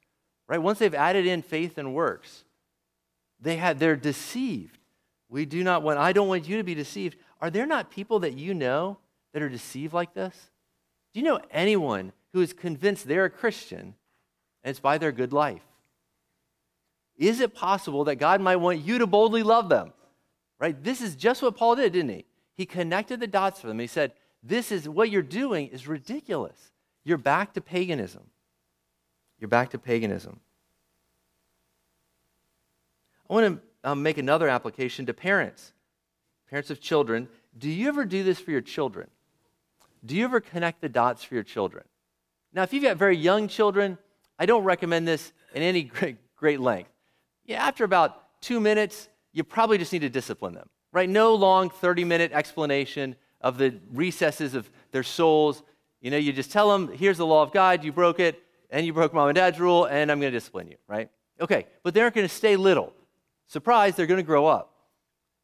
right? 0.49 0.61
Once 0.61 0.79
they've 0.79 0.95
added 0.95 1.27
in 1.27 1.43
faith 1.43 1.79
and 1.79 1.95
works, 1.95 2.45
they 3.41 3.57
had, 3.57 3.79
they're 3.79 3.97
deceived. 3.97 4.79
We 5.29 5.45
do 5.47 5.65
not 5.65 5.83
want, 5.83 5.99
I 5.99 6.13
don't 6.13 6.29
want 6.29 6.49
you 6.49 6.57
to 6.59 6.65
be 6.65 6.75
deceived. 6.75 7.17
Are 7.41 7.51
there 7.51 7.67
not 7.67 7.91
people 7.91 8.21
that 8.21 8.35
you 8.35 8.55
know 8.55 8.99
that 9.33 9.43
are 9.43 9.49
deceived 9.49 9.93
like 9.93 10.15
this? 10.15 10.35
Do 11.13 11.21
you 11.21 11.27
know 11.27 11.41
anyone 11.51 12.13
who 12.35 12.41
is 12.41 12.53
convinced 12.53 13.07
they're 13.07 13.25
a 13.25 13.31
Christian, 13.31 13.95
and 14.65 14.71
it's 14.71 14.81
by 14.81 14.99
their 14.99 15.13
good 15.13 15.33
life. 15.33 15.63
Is 17.17 17.41
it 17.41 17.55
possible 17.55 18.05
that 18.05 18.17
God 18.17 18.41
might 18.41 18.57
want 18.57 18.81
you 18.81 18.99
to 18.99 19.07
boldly 19.07 19.45
love 19.45 19.69
them? 19.69 19.93
Right? 20.59 20.83
This 20.83 21.01
is 21.01 21.15
just 21.15 21.43
what 21.43 21.57
Paul 21.57 21.77
did, 21.77 21.93
didn't 21.93 22.11
he? 22.11 22.25
He 22.57 22.67
connected 22.67 23.21
the 23.21 23.29
dots 23.29 23.61
for 23.61 23.69
them. 23.69 23.79
He 23.79 23.87
said, 23.87 24.13
This 24.43 24.73
is 24.73 24.89
what 24.89 25.11
you're 25.11 25.23
doing 25.23 25.69
is 25.69 25.87
ridiculous. 25.87 26.73
You're 27.05 27.19
back 27.19 27.53
to 27.55 27.61
paganism. 27.61 28.23
You're 29.39 29.49
back 29.49 29.71
to 29.71 29.79
paganism. 29.79 30.41
I 33.29 33.33
want 33.35 33.61
to 33.83 33.91
um, 33.91 34.03
make 34.03 34.19
another 34.19 34.49
application 34.49 35.07
to 35.07 35.15
parents, 35.15 35.73
parents 36.49 36.71
of 36.71 36.81
children. 36.81 37.29
Do 37.57 37.69
you 37.69 37.89
ever 37.89 38.05
do 38.05 38.23
this 38.23 38.39
for 38.39 38.51
your 38.51 38.61
children? 38.61 39.09
Do 40.05 40.15
you 40.15 40.25
ever 40.25 40.41
connect 40.41 40.81
the 40.81 40.89
dots 40.89 41.25
for 41.25 41.35
your 41.35 41.43
children? 41.43 41.85
Now, 42.53 42.63
if 42.63 42.73
you've 42.73 42.83
got 42.83 42.97
very 42.97 43.17
young 43.17 43.49
children, 43.49 43.99
I 44.39 44.47
don't 44.47 44.65
recommend 44.65 45.09
this 45.09 45.33
in 45.55 45.63
any 45.63 45.83
great, 45.83 46.17
great 46.37 46.61
length. 46.61 46.91
Yeah, 47.47 47.67
after 47.67 47.85
about 47.85 48.41
two 48.41 48.61
minutes, 48.61 49.09
you 49.33 49.45
probably 49.45 49.79
just 49.79 49.93
need 49.93 50.01
to 50.01 50.09
discipline 50.09 50.55
them, 50.55 50.69
right? 50.93 51.09
No 51.09 51.35
long 51.35 51.71
30 51.71 52.05
minute 52.05 52.33
explanation 52.33 53.17
of 53.41 53.59
the 53.59 53.75
recesses 53.93 54.55
of 54.55 54.71
their 54.93 55.03
souls. 55.03 55.63
You 56.01 56.11
know, 56.11 56.17
you 56.17 56.33
just 56.33 56.53
tell 56.53 56.71
them, 56.71 56.93
here's 56.93 57.19
the 57.19 57.27
law 57.27 57.43
of 57.43 57.53
God, 57.53 57.85
you 57.85 57.93
broke 57.93 58.21
it, 58.21 58.43
and 58.71 58.85
you 58.85 58.93
broke 58.93 59.13
mom 59.13 59.29
and 59.29 59.37
dad's 59.37 59.61
rule, 59.61 59.85
and 59.85 60.11
I'm 60.11 60.21
going 60.21 60.33
to 60.33 60.37
discipline 60.37 60.69
you, 60.69 60.77
right? 60.89 61.11
Okay, 61.41 61.67
but 61.83 61.95
they 61.95 62.01
aren't 62.01 62.15
going 62.15 62.29
to 62.29 62.35
stay 62.35 62.57
little. 62.57 62.93
Surprise, 63.47 63.97
they're 63.97 64.07
going 64.07 64.19
to 64.19 64.23
grow 64.25 64.47
up. 64.47 64.73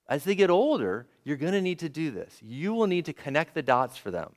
As 0.09 0.25
they 0.25 0.35
get 0.35 0.50
older, 0.50 1.07
you're 1.25 1.37
going 1.37 1.53
to 1.53 1.61
need 1.61 1.79
to 1.81 1.89
do 1.89 2.11
this. 2.11 2.37
You 2.43 2.75
will 2.75 2.87
need 2.87 3.05
to 3.05 3.12
connect 3.12 3.55
the 3.55 3.62
dots 3.62 3.97
for 3.97 4.11
them, 4.11 4.33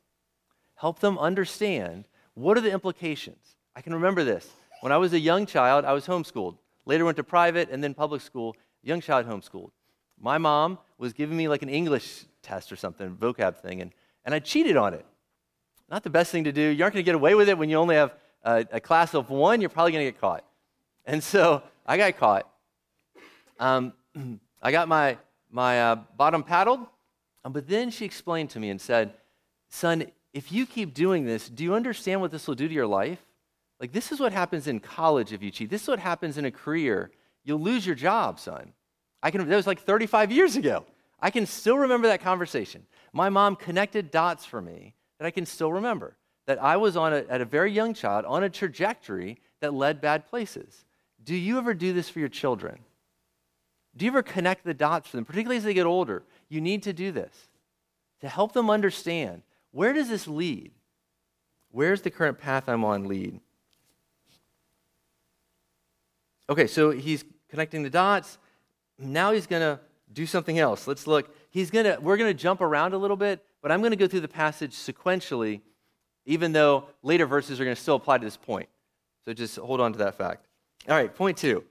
help 0.76 1.00
them 1.00 1.18
understand 1.18 2.06
what 2.34 2.58
are 2.58 2.62
the 2.62 2.72
implications. 2.72 3.56
I 3.76 3.82
can 3.82 3.94
remember 3.94 4.24
this. 4.24 4.50
When 4.82 4.92
I 4.92 4.98
was 4.98 5.14
a 5.14 5.20
young 5.20 5.46
child, 5.46 5.86
I 5.86 5.94
was 5.94 6.06
homeschooled. 6.06 6.58
Later 6.86 7.06
went 7.06 7.18
to 7.18 7.24
private 7.24 7.70
and 7.70 7.84
then 7.84 7.94
public 7.94 8.22
school, 8.22 8.56
young 8.82 9.02
child 9.02 9.26
homeschooled. 9.26 9.72
My 10.20 10.38
mom 10.38 10.78
was 10.98 11.14
giving 11.14 11.38
me 11.38 11.48
like 11.48 11.62
an 11.62 11.70
English 11.70 12.26
test 12.42 12.72
or 12.72 12.76
something, 12.76 13.16
vocab 13.16 13.58
thing, 13.58 13.82
and, 13.82 13.92
and 14.26 14.36
I 14.36 14.40
cheated 14.40 14.78
on 14.78 14.94
it. 14.94 15.06
Not 15.90 16.04
the 16.04 16.10
best 16.10 16.32
thing 16.32 16.44
to 16.46 16.52
do. 16.52 16.62
You 16.62 16.84
aren't 16.84 16.94
going 16.94 17.04
to 17.04 17.06
get 17.06 17.16
away 17.16 17.36
with 17.36 17.50
it 17.50 17.58
when 17.58 17.70
you 17.70 17.78
only 17.78 17.96
have 17.96 18.14
a, 18.44 18.66
a 18.72 18.80
class 18.80 19.14
of 19.14 19.30
one. 19.30 19.62
You're 19.62 19.70
probably 19.70 19.92
going 19.92 20.06
to 20.06 20.12
get 20.12 20.20
caught. 20.20 20.46
And 21.06 21.24
so 21.24 21.64
I 21.86 21.98
got 21.98 22.18
caught. 22.18 22.50
Um, 23.60 23.94
I 24.62 24.72
got 24.72 24.88
my, 24.88 25.18
my 25.52 25.82
uh, 25.82 25.96
bottom 26.18 26.44
paddled, 26.44 26.80
um, 27.44 27.52
but 27.52 27.68
then 27.68 27.90
she 27.90 28.06
explained 28.06 28.50
to 28.52 28.60
me 28.60 28.70
and 28.70 28.80
said, 28.80 29.14
Son, 29.70 30.06
if 30.34 30.52
you 30.52 30.66
keep 30.66 30.94
doing 30.94 31.26
this, 31.26 31.50
do 31.50 31.64
you 31.64 31.74
understand 31.74 32.22
what 32.22 32.32
this 32.32 32.48
will 32.48 32.56
do 32.56 32.68
to 32.68 32.74
your 32.74 32.88
life? 32.88 33.20
Like, 33.80 33.92
this 33.92 34.12
is 34.12 34.20
what 34.20 34.32
happens 34.32 34.68
in 34.68 34.80
college 34.80 35.34
if 35.34 35.44
you 35.44 35.52
cheat. 35.52 35.70
This 35.70 35.84
is 35.84 35.88
what 35.88 36.00
happens 36.00 36.38
in 36.38 36.46
a 36.46 36.52
career. 36.52 37.12
You'll 37.44 37.60
lose 37.60 37.86
your 37.86 37.96
job, 37.96 38.40
son. 38.40 38.72
I 39.22 39.32
can, 39.32 39.48
that 39.48 39.56
was 39.56 39.68
like 39.68 39.82
35 39.82 40.32
years 40.32 40.56
ago. 40.56 40.86
I 41.20 41.32
can 41.32 41.46
still 41.46 41.78
remember 41.78 42.08
that 42.08 42.22
conversation. 42.22 42.86
My 43.12 43.30
mom 43.30 43.56
connected 43.56 44.12
dots 44.12 44.46
for 44.46 44.62
me 44.62 44.96
that 45.20 45.26
I 45.26 45.32
can 45.32 45.46
still 45.46 45.72
remember. 45.72 46.16
That 46.46 46.62
I 46.62 46.78
was 46.78 46.98
on 46.98 47.14
a, 47.14 47.24
at 47.30 47.42
a 47.42 47.46
very 47.46 47.72
young 47.72 47.94
child 47.94 48.26
on 48.26 48.44
a 48.44 48.50
trajectory 48.50 49.40
that 49.62 49.74
led 49.74 50.02
bad 50.02 50.28
places. 50.28 50.84
Do 51.24 51.36
you 51.36 51.58
ever 51.58 51.74
do 51.74 51.94
this 51.94 52.10
for 52.10 52.20
your 52.20 52.30
children? 52.30 52.80
Do 53.96 54.06
you 54.06 54.12
ever 54.12 54.24
connect 54.24 54.66
the 54.66 54.74
dots 54.74 55.08
for 55.10 55.18
them, 55.18 55.26
particularly 55.26 55.58
as 55.58 55.64
they 55.64 55.74
get 55.74 55.86
older? 55.86 56.24
You 56.50 56.60
need 56.60 56.84
to 56.84 56.94
do 56.94 57.12
this 57.12 57.48
to 58.22 58.28
help 58.28 58.54
them 58.54 58.70
understand 58.70 59.44
where 59.72 59.94
does 59.94 60.10
this 60.10 60.28
lead? 60.28 60.72
Where's 61.72 62.02
the 62.02 62.12
current 62.12 62.38
path 62.38 62.68
I'm 62.68 62.84
on 62.84 63.08
lead? 63.08 63.40
Okay, 66.50 66.68
so 66.68 66.92
he's 66.92 67.24
connecting 67.50 67.84
the 67.84 67.90
dots. 67.90 68.38
Now 69.00 69.32
he's 69.32 69.48
going 69.48 69.62
to 69.62 69.80
do 70.12 70.26
something 70.26 70.60
else. 70.60 70.88
Let's 70.88 71.08
look. 71.08 71.34
He's 71.50 71.72
going 71.72 71.86
to 71.86 71.98
we're 72.00 72.18
going 72.18 72.30
to 72.30 72.40
jump 72.40 72.62
around 72.62 72.94
a 72.94 72.98
little 72.98 73.18
bit, 73.18 73.44
but 73.62 73.72
I'm 73.72 73.80
going 73.80 73.92
to 73.92 73.98
go 73.98 74.08
through 74.08 74.22
the 74.22 74.28
passage 74.28 74.74
sequentially 74.74 75.62
even 76.26 76.52
though 76.52 76.86
later 77.02 77.26
verses 77.26 77.60
are 77.60 77.64
going 77.64 77.76
to 77.76 77.82
still 77.82 77.96
apply 77.96 78.18
to 78.18 78.26
this 78.26 78.38
point. 78.38 78.70
So 79.26 79.34
just 79.34 79.58
hold 79.58 79.82
on 79.82 79.94
to 79.94 80.00
that 80.00 80.16
fact. 80.16 80.48
All 80.88 80.96
right, 80.96 81.14
point 81.14 81.38
2. 81.38 81.64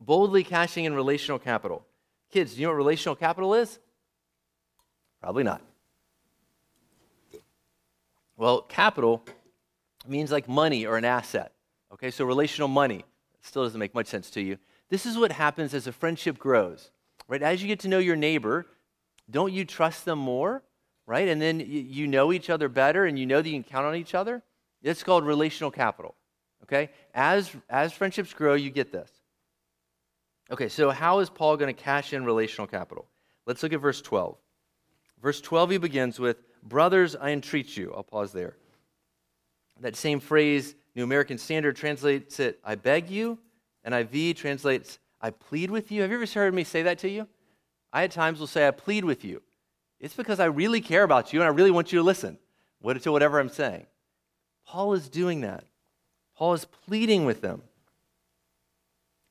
Boldly 0.00 0.44
cashing 0.44 0.84
in 0.84 0.94
relational 0.94 1.38
capital. 1.38 1.84
Kids, 2.30 2.54
do 2.54 2.60
you 2.60 2.66
know 2.66 2.72
what 2.72 2.76
relational 2.76 3.16
capital 3.16 3.54
is? 3.54 3.78
Probably 5.20 5.42
not. 5.42 5.62
Well, 8.36 8.62
capital 8.62 9.24
means 10.06 10.30
like 10.30 10.48
money 10.48 10.86
or 10.86 10.96
an 10.96 11.04
asset. 11.04 11.52
Okay, 11.92 12.10
so 12.10 12.24
relational 12.24 12.68
money 12.68 13.04
still 13.40 13.64
doesn't 13.64 13.78
make 13.78 13.94
much 13.94 14.06
sense 14.06 14.30
to 14.30 14.40
you. 14.40 14.58
This 14.90 15.06
is 15.06 15.18
what 15.18 15.32
happens 15.32 15.74
as 15.74 15.86
a 15.86 15.92
friendship 15.92 16.38
grows, 16.38 16.90
right? 17.26 17.42
As 17.42 17.60
you 17.60 17.68
get 17.68 17.80
to 17.80 17.88
know 17.88 17.98
your 17.98 18.16
neighbor, 18.16 18.66
don't 19.30 19.52
you 19.52 19.64
trust 19.64 20.04
them 20.04 20.18
more, 20.18 20.62
right? 21.08 21.26
And 21.26 21.40
then 21.40 21.58
you 21.66 22.06
know 22.06 22.34
each 22.34 22.50
other 22.50 22.68
better 22.68 23.06
and 23.06 23.18
you 23.18 23.24
know 23.24 23.40
that 23.40 23.48
you 23.48 23.54
can 23.54 23.64
count 23.64 23.86
on 23.86 23.96
each 23.96 24.14
other. 24.14 24.42
It's 24.82 25.02
called 25.02 25.24
relational 25.24 25.70
capital, 25.70 26.14
okay? 26.64 26.90
As, 27.14 27.50
as 27.70 27.94
friendships 27.94 28.34
grow, 28.34 28.52
you 28.54 28.68
get 28.68 28.92
this. 28.92 29.10
Okay, 30.50 30.68
so 30.68 30.90
how 30.90 31.20
is 31.20 31.30
Paul 31.30 31.56
going 31.56 31.74
to 31.74 31.82
cash 31.82 32.12
in 32.12 32.26
relational 32.26 32.66
capital? 32.66 33.06
Let's 33.46 33.62
look 33.62 33.72
at 33.72 33.80
verse 33.80 34.02
12. 34.02 34.36
Verse 35.22 35.40
12, 35.40 35.70
he 35.70 35.78
begins 35.78 36.20
with, 36.20 36.36
Brothers, 36.62 37.16
I 37.16 37.30
entreat 37.30 37.74
you. 37.74 37.92
I'll 37.96 38.02
pause 38.02 38.32
there. 38.32 38.56
That 39.80 39.96
same 39.96 40.20
phrase, 40.20 40.74
New 40.94 41.04
American 41.04 41.38
Standard 41.38 41.76
translates 41.76 42.38
it, 42.38 42.60
I 42.62 42.74
beg 42.74 43.08
you, 43.08 43.38
and 43.82 43.94
NIV 43.94 44.36
translates, 44.36 44.98
I 45.22 45.30
plead 45.30 45.70
with 45.70 45.90
you. 45.90 46.02
Have 46.02 46.10
you 46.10 46.22
ever 46.22 46.26
heard 46.26 46.52
me 46.52 46.64
say 46.64 46.82
that 46.82 46.98
to 46.98 47.08
you? 47.08 47.26
I 47.94 48.04
at 48.04 48.10
times 48.10 48.40
will 48.40 48.46
say, 48.46 48.68
I 48.68 48.72
plead 48.72 49.06
with 49.06 49.24
you. 49.24 49.40
It's 50.00 50.14
because 50.14 50.40
I 50.40 50.46
really 50.46 50.80
care 50.80 51.02
about 51.02 51.32
you 51.32 51.40
and 51.40 51.46
I 51.46 51.52
really 51.52 51.70
want 51.70 51.92
you 51.92 51.98
to 51.98 52.04
listen 52.04 52.38
to 52.82 53.12
whatever 53.12 53.40
I'm 53.40 53.48
saying. 53.48 53.86
Paul 54.66 54.92
is 54.94 55.08
doing 55.08 55.40
that. 55.40 55.64
Paul 56.36 56.54
is 56.54 56.64
pleading 56.64 57.24
with 57.24 57.40
them. 57.40 57.62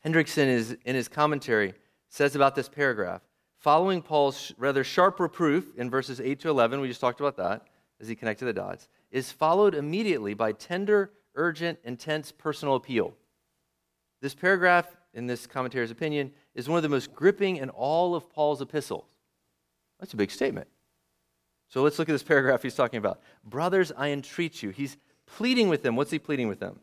Hendriksen 0.06 0.48
is, 0.48 0.78
in 0.86 0.96
his 0.96 1.08
commentary 1.08 1.74
says 2.10 2.36
about 2.36 2.56
this 2.56 2.70
paragraph 2.70 3.22
following 3.58 4.02
Paul's 4.02 4.54
rather 4.58 4.84
sharp 4.84 5.20
reproof 5.20 5.76
in 5.78 5.90
verses 5.90 6.22
8 6.22 6.40
to 6.42 6.50
11, 6.50 6.80
we 6.80 6.88
just 6.88 7.02
talked 7.02 7.20
about 7.20 7.38
that 7.38 7.68
as 8.00 8.08
he 8.08 8.16
connected 8.16 8.46
the 8.46 8.54
dots, 8.54 8.88
is 9.12 9.32
followed 9.32 9.74
immediately 9.74 10.34
by 10.34 10.52
tender, 10.52 11.12
urgent, 11.36 11.80
intense 11.84 12.32
personal 12.32 12.76
appeal. 12.76 13.14
This 14.22 14.36
paragraph, 14.36 14.96
in 15.14 15.28
this 15.28 15.48
commentary's 15.48 15.92
opinion, 15.92 16.32
is 16.54 16.70
one 16.70 16.78
of 16.78 16.84
the 16.84 16.90
most 16.90 17.14
gripping 17.14 17.58
in 17.58 17.70
all 17.70 18.16
of 18.16 18.30
Paul's 18.30 18.62
epistles. 18.62 19.06
That's 20.00 20.14
a 20.14 20.18
big 20.18 20.32
statement. 20.32 20.68
So 21.70 21.84
let's 21.84 22.00
look 22.00 22.08
at 22.10 22.14
this 22.14 22.24
paragraph 22.24 22.64
he's 22.64 22.76
talking 22.76 22.98
about. 22.98 23.20
Brothers, 23.44 23.92
I 23.98 24.10
entreat 24.10 24.64
you. 24.64 24.70
He's 24.70 24.98
pleading 25.26 25.70
with 25.70 25.84
them. 25.84 25.96
What's 25.96 26.12
he 26.12 26.20
pleading 26.20 26.48
with 26.48 26.60
them? 26.60 26.80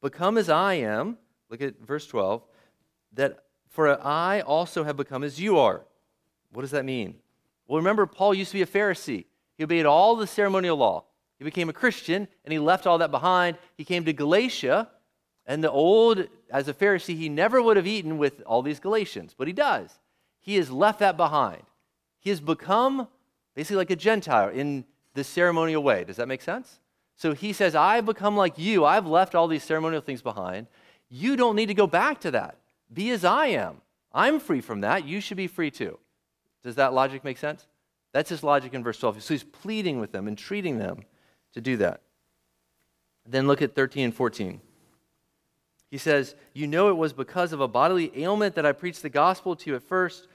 Become 0.00 0.38
as 0.38 0.48
I 0.48 0.74
am. 0.74 1.18
Look 1.50 1.60
at 1.60 1.78
verse 1.80 2.06
12. 2.06 2.42
That 3.14 3.44
for 3.68 4.00
I 4.04 4.40
also 4.40 4.84
have 4.84 4.96
become 4.96 5.22
as 5.22 5.40
you 5.40 5.58
are. 5.58 5.82
What 6.52 6.62
does 6.62 6.70
that 6.70 6.84
mean? 6.84 7.16
Well, 7.66 7.78
remember, 7.78 8.06
Paul 8.06 8.34
used 8.34 8.50
to 8.50 8.58
be 8.58 8.62
a 8.62 8.66
Pharisee. 8.66 9.26
He 9.56 9.64
obeyed 9.64 9.86
all 9.86 10.16
the 10.16 10.26
ceremonial 10.26 10.76
law. 10.76 11.04
He 11.38 11.44
became 11.44 11.68
a 11.68 11.74
Christian 11.74 12.28
and 12.44 12.52
he 12.52 12.58
left 12.58 12.86
all 12.86 12.98
that 12.98 13.10
behind. 13.10 13.58
He 13.76 13.84
came 13.84 14.04
to 14.04 14.12
Galatia, 14.12 14.88
and 15.46 15.62
the 15.62 15.70
old, 15.70 16.28
as 16.50 16.68
a 16.68 16.74
Pharisee, 16.74 17.16
he 17.16 17.28
never 17.28 17.60
would 17.60 17.76
have 17.76 17.86
eaten 17.86 18.16
with 18.18 18.42
all 18.46 18.62
these 18.62 18.78
Galatians, 18.78 19.34
but 19.36 19.46
he 19.46 19.52
does. 19.52 19.98
He 20.40 20.56
has 20.56 20.70
left 20.70 21.00
that 21.00 21.16
behind. 21.16 21.62
He 22.22 22.30
has 22.30 22.40
become 22.40 23.08
basically 23.56 23.78
like 23.78 23.90
a 23.90 23.96
Gentile 23.96 24.48
in 24.48 24.84
the 25.14 25.24
ceremonial 25.24 25.82
way. 25.82 26.04
Does 26.04 26.16
that 26.16 26.28
make 26.28 26.40
sense? 26.40 26.78
So 27.16 27.34
he 27.34 27.52
says, 27.52 27.74
I've 27.74 28.06
become 28.06 28.36
like 28.36 28.56
you. 28.58 28.84
I've 28.84 29.08
left 29.08 29.34
all 29.34 29.48
these 29.48 29.64
ceremonial 29.64 30.00
things 30.00 30.22
behind. 30.22 30.68
You 31.10 31.34
don't 31.36 31.56
need 31.56 31.66
to 31.66 31.74
go 31.74 31.88
back 31.88 32.20
to 32.20 32.30
that. 32.30 32.58
Be 32.92 33.10
as 33.10 33.24
I 33.24 33.46
am. 33.48 33.80
I'm 34.12 34.38
free 34.38 34.60
from 34.60 34.82
that. 34.82 35.04
You 35.04 35.20
should 35.20 35.36
be 35.36 35.48
free 35.48 35.72
too. 35.72 35.98
Does 36.62 36.76
that 36.76 36.94
logic 36.94 37.24
make 37.24 37.38
sense? 37.38 37.66
That's 38.12 38.30
his 38.30 38.44
logic 38.44 38.72
in 38.72 38.84
verse 38.84 39.00
12. 39.00 39.20
So 39.20 39.34
he's 39.34 39.42
pleading 39.42 39.98
with 39.98 40.12
them, 40.12 40.28
entreating 40.28 40.78
them 40.78 41.02
to 41.54 41.60
do 41.60 41.76
that. 41.78 42.02
Then 43.26 43.48
look 43.48 43.62
at 43.62 43.74
13 43.74 44.04
and 44.04 44.14
14. 44.14 44.60
He 45.90 45.98
says, 45.98 46.36
You 46.52 46.68
know 46.68 46.88
it 46.88 46.96
was 46.96 47.12
because 47.12 47.52
of 47.52 47.60
a 47.60 47.66
bodily 47.66 48.12
ailment 48.14 48.54
that 48.54 48.64
I 48.64 48.70
preached 48.70 49.02
the 49.02 49.10
gospel 49.10 49.56
to 49.56 49.70
you 49.70 49.74
at 49.74 49.82
first, 49.82 50.28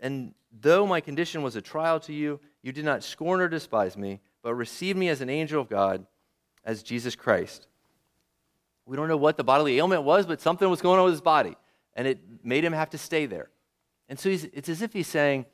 and 0.00 0.34
though 0.60 0.86
my 0.86 1.00
condition 1.00 1.42
was 1.42 1.56
a 1.56 1.62
trial 1.62 2.00
to 2.00 2.12
you, 2.12 2.40
you 2.62 2.72
did 2.72 2.84
not 2.84 3.02
scorn 3.02 3.40
or 3.40 3.48
despise 3.48 3.96
me, 3.96 4.20
but 4.42 4.54
received 4.54 4.98
me 4.98 5.08
as 5.08 5.20
an 5.20 5.30
angel 5.30 5.60
of 5.60 5.68
God, 5.68 6.06
as 6.64 6.82
Jesus 6.82 7.14
Christ. 7.14 7.66
We 8.86 8.96
don't 8.96 9.08
know 9.08 9.16
what 9.16 9.36
the 9.36 9.44
bodily 9.44 9.78
ailment 9.78 10.02
was, 10.02 10.26
but 10.26 10.40
something 10.40 10.68
was 10.68 10.82
going 10.82 10.98
on 10.98 11.04
with 11.04 11.14
his 11.14 11.20
body, 11.20 11.56
and 11.94 12.06
it 12.06 12.18
made 12.42 12.64
him 12.64 12.72
have 12.72 12.90
to 12.90 12.98
stay 12.98 13.26
there. 13.26 13.50
And 14.08 14.18
so 14.18 14.28
it's 14.28 14.68
as 14.68 14.82
if 14.82 14.92
he's 14.92 15.06
saying, 15.06 15.46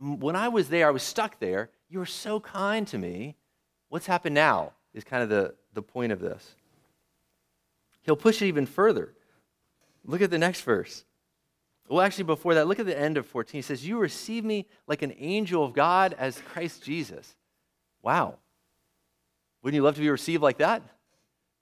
When 0.00 0.34
I 0.34 0.48
was 0.48 0.68
there, 0.68 0.88
I 0.88 0.90
was 0.90 1.02
stuck 1.02 1.38
there. 1.38 1.70
You 1.88 2.00
were 2.00 2.06
so 2.06 2.40
kind 2.40 2.86
to 2.88 2.98
me. 2.98 3.36
What's 3.88 4.06
happened 4.06 4.34
now? 4.34 4.72
Is 4.94 5.04
kind 5.04 5.22
of 5.22 5.28
the, 5.28 5.54
the 5.72 5.82
point 5.82 6.12
of 6.12 6.20
this. 6.20 6.56
He'll 8.02 8.16
push 8.16 8.42
it 8.42 8.46
even 8.46 8.66
further. 8.66 9.14
Look 10.04 10.20
at 10.20 10.30
the 10.30 10.38
next 10.38 10.62
verse. 10.62 11.04
Well, 11.92 12.00
actually, 12.00 12.24
before 12.24 12.54
that, 12.54 12.66
look 12.66 12.78
at 12.78 12.86
the 12.86 12.98
end 12.98 13.18
of 13.18 13.26
14. 13.26 13.58
He 13.58 13.60
says, 13.60 13.86
You 13.86 13.98
receive 13.98 14.46
me 14.46 14.64
like 14.86 15.02
an 15.02 15.12
angel 15.18 15.62
of 15.62 15.74
God 15.74 16.14
as 16.18 16.38
Christ 16.38 16.82
Jesus. 16.82 17.36
Wow. 18.00 18.38
Wouldn't 19.62 19.76
you 19.76 19.82
love 19.82 19.96
to 19.96 20.00
be 20.00 20.08
received 20.08 20.42
like 20.42 20.56
that? 20.56 20.80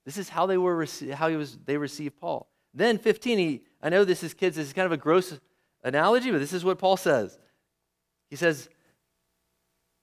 This 0.04 0.16
is 0.16 0.28
how 0.28 0.46
they 0.46 0.56
were 0.56 0.86
how 1.14 1.28
he 1.28 1.34
was 1.34 1.58
they 1.64 1.76
received 1.76 2.20
Paul. 2.20 2.48
Then 2.72 2.96
15, 2.96 3.38
he, 3.38 3.62
I 3.82 3.88
know 3.88 4.04
this 4.04 4.22
is 4.22 4.32
kids, 4.32 4.54
this 4.54 4.68
is 4.68 4.72
kind 4.72 4.86
of 4.86 4.92
a 4.92 4.96
gross 4.96 5.36
analogy, 5.82 6.30
but 6.30 6.38
this 6.38 6.52
is 6.52 6.64
what 6.64 6.78
Paul 6.78 6.96
says. 6.96 7.36
He 8.28 8.36
says, 8.36 8.68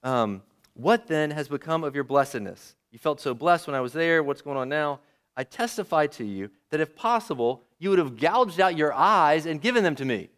um, 0.04 0.42
What 0.74 1.08
then 1.08 1.32
has 1.32 1.48
become 1.48 1.86
of 1.86 1.96
your 1.96 2.04
blessedness? 2.04 2.76
You 2.92 3.00
felt 3.00 3.22
so 3.22 3.34
blessed 3.34 3.66
when 3.66 3.78
I 3.78 3.82
was 3.82 3.94
there. 3.94 4.22
What's 4.22 4.42
going 4.42 4.58
on 4.58 4.68
now? 4.68 5.00
I 5.38 5.44
testify 5.44 6.08
to 6.08 6.26
you 6.26 6.50
that 6.72 6.82
if 6.82 6.96
possible, 6.96 7.64
you 7.78 7.92
would 7.92 8.00
have 8.00 8.20
gouged 8.20 8.60
out 8.60 8.76
your 8.76 8.92
eyes 8.92 9.46
and 9.46 9.62
given 9.62 9.84
them 9.84 9.96
to 9.96 10.04
me. 10.04 10.30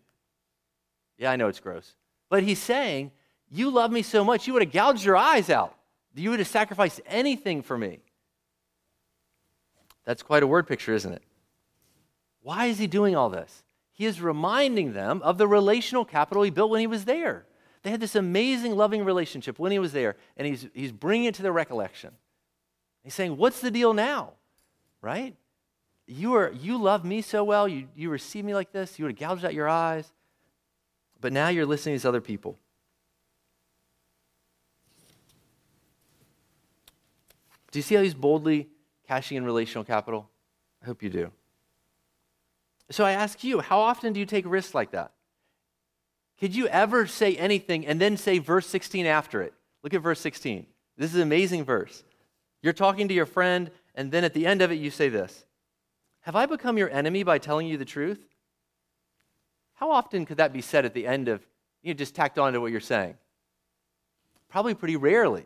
Yeah, 1.17 1.31
I 1.31 1.37
know 1.37 1.47
it's 1.47 1.61
gross. 1.61 1.95
But 2.29 2.43
he's 2.43 2.59
saying, 2.59 3.11
You 3.49 3.69
love 3.69 3.91
me 3.91 4.01
so 4.01 4.25
much, 4.25 4.45
you 4.45 4.53
would 4.53 4.61
have 4.61 4.73
gouged 4.73 5.05
your 5.05 5.15
eyes 5.15 5.49
out. 5.49 5.73
You 6.13 6.31
would 6.31 6.39
have 6.39 6.49
sacrificed 6.49 6.99
anything 7.05 7.61
for 7.61 7.77
me. 7.77 7.99
That's 10.03 10.21
quite 10.21 10.43
a 10.43 10.47
word 10.47 10.67
picture, 10.67 10.93
isn't 10.93 11.13
it? 11.13 11.23
Why 12.41 12.65
is 12.65 12.77
he 12.77 12.87
doing 12.87 13.15
all 13.15 13.29
this? 13.29 13.63
He 13.93 14.05
is 14.05 14.21
reminding 14.21 14.91
them 14.91 15.21
of 15.23 15.37
the 15.37 15.47
relational 15.47 16.03
capital 16.03 16.43
he 16.43 16.49
built 16.49 16.71
when 16.71 16.81
he 16.81 16.87
was 16.87 17.05
there. 17.05 17.45
They 17.83 17.91
had 17.91 18.01
this 18.01 18.15
amazing, 18.15 18.75
loving 18.75 19.05
relationship 19.05 19.59
when 19.59 19.71
he 19.71 19.79
was 19.79 19.93
there, 19.93 20.17
and 20.35 20.45
he's, 20.45 20.67
he's 20.73 20.91
bringing 20.91 21.27
it 21.27 21.35
to 21.35 21.41
their 21.41 21.53
recollection. 21.53 22.11
He's 23.03 23.13
saying, 23.13 23.37
What's 23.37 23.61
the 23.61 23.71
deal 23.71 23.93
now? 23.93 24.33
Right? 25.01 25.35
You, 26.07 26.33
are, 26.33 26.51
you 26.51 26.77
love 26.77 27.05
me 27.05 27.21
so 27.21 27.43
well. 27.43 27.67
You, 27.67 27.87
you 27.95 28.09
receive 28.09 28.43
me 28.43 28.53
like 28.53 28.71
this. 28.71 28.97
You 28.97 29.05
would 29.05 29.11
have 29.11 29.19
gouged 29.19 29.45
out 29.45 29.53
your 29.53 29.69
eyes. 29.69 30.11
But 31.21 31.33
now 31.33 31.49
you're 31.49 31.65
listening 31.65 31.93
to 31.93 31.99
these 31.99 32.05
other 32.05 32.21
people. 32.21 32.57
Do 37.71 37.79
you 37.79 37.83
see 37.83 37.95
how 37.95 38.01
he's 38.01 38.13
boldly 38.13 38.67
cashing 39.07 39.37
in 39.37 39.45
relational 39.45 39.83
capital? 39.83 40.29
I 40.81 40.85
hope 40.85 41.03
you 41.03 41.09
do. 41.09 41.31
So 42.91 43.05
I 43.05 43.11
ask 43.11 43.43
you, 43.43 43.59
how 43.59 43.79
often 43.79 44.13
do 44.13 44.19
you 44.19 44.25
take 44.25 44.45
risks 44.47 44.73
like 44.73 44.91
that? 44.91 45.11
Could 46.39 46.55
you 46.55 46.67
ever 46.67 47.05
say 47.05 47.35
anything 47.35 47.85
and 47.85 47.99
then 47.99 48.17
say 48.17 48.39
verse 48.39 48.65
16 48.67 49.05
after 49.05 49.41
it? 49.41 49.53
Look 49.83 49.93
at 49.93 50.01
verse 50.01 50.19
16. 50.21 50.65
This 50.97 51.11
is 51.11 51.17
an 51.17 51.21
amazing 51.21 51.65
verse. 51.65 52.03
You're 52.61 52.73
talking 52.73 53.07
to 53.07 53.13
your 53.13 53.25
friend, 53.25 53.69
and 53.99 54.13
then 54.13 54.23
at 54.23 54.33
the 54.33 54.45
end 54.45 54.61
of 54.61 54.71
it, 54.71 54.75
you 54.75 54.91
say 54.91 55.09
this 55.09 55.43
Have 56.21 56.35
I 56.37 56.45
become 56.45 56.77
your 56.77 56.89
enemy 56.89 57.23
by 57.23 57.37
telling 57.37 57.67
you 57.67 57.75
the 57.75 57.83
truth? 57.83 58.25
How 59.73 59.91
often 59.91 60.25
could 60.25 60.37
that 60.37 60.53
be 60.53 60.61
said 60.61 60.85
at 60.85 60.93
the 60.93 61.05
end 61.05 61.27
of, 61.27 61.45
you 61.83 61.93
know, 61.93 61.97
just 61.97 62.15
tacked 62.15 62.39
on 62.39 62.53
to 62.53 62.61
what 62.61 62.71
you're 62.71 62.79
saying? 62.79 63.15
Probably 64.47 64.73
pretty 64.73 64.95
rarely. 64.95 65.45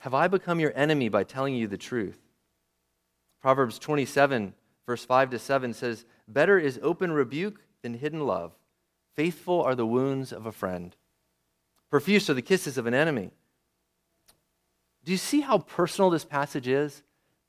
Have 0.00 0.12
I 0.12 0.26
become 0.26 0.58
your 0.58 0.72
enemy 0.74 1.08
by 1.08 1.22
telling 1.22 1.54
you 1.54 1.68
the 1.68 1.78
truth? 1.78 2.18
Proverbs 3.40 3.78
27, 3.78 4.52
verse 4.86 5.04
5 5.04 5.30
to 5.30 5.38
7 5.38 5.72
says, 5.72 6.04
Better 6.26 6.58
is 6.58 6.80
open 6.82 7.12
rebuke 7.12 7.60
than 7.82 7.94
hidden 7.94 8.26
love. 8.26 8.52
Faithful 9.14 9.62
are 9.62 9.76
the 9.76 9.86
wounds 9.86 10.32
of 10.32 10.46
a 10.46 10.52
friend. 10.52 10.96
Profuse 11.90 12.28
are 12.28 12.34
the 12.34 12.42
kisses 12.42 12.76
of 12.76 12.86
an 12.86 12.94
enemy. 12.94 13.30
Do 15.06 15.12
you 15.12 15.18
see 15.18 15.40
how 15.40 15.58
personal 15.58 16.10
this 16.10 16.24
passage 16.24 16.66
is 16.66 17.02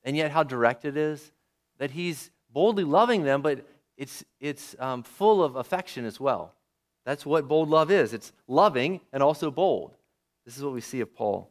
and 0.04 0.16
yet 0.16 0.30
how 0.30 0.44
direct 0.44 0.84
it 0.84 0.96
is? 0.96 1.32
That 1.78 1.90
he's 1.90 2.30
boldly 2.52 2.84
loving 2.84 3.24
them, 3.24 3.42
but 3.42 3.66
it's, 3.96 4.24
it's 4.38 4.76
um, 4.78 5.02
full 5.02 5.42
of 5.42 5.56
affection 5.56 6.04
as 6.04 6.20
well. 6.20 6.54
That's 7.04 7.26
what 7.26 7.48
bold 7.48 7.68
love 7.68 7.90
is 7.90 8.12
it's 8.14 8.32
loving 8.46 9.00
and 9.12 9.24
also 9.24 9.50
bold. 9.50 9.96
This 10.44 10.56
is 10.56 10.62
what 10.62 10.72
we 10.72 10.80
see 10.80 11.00
of 11.00 11.12
Paul. 11.12 11.50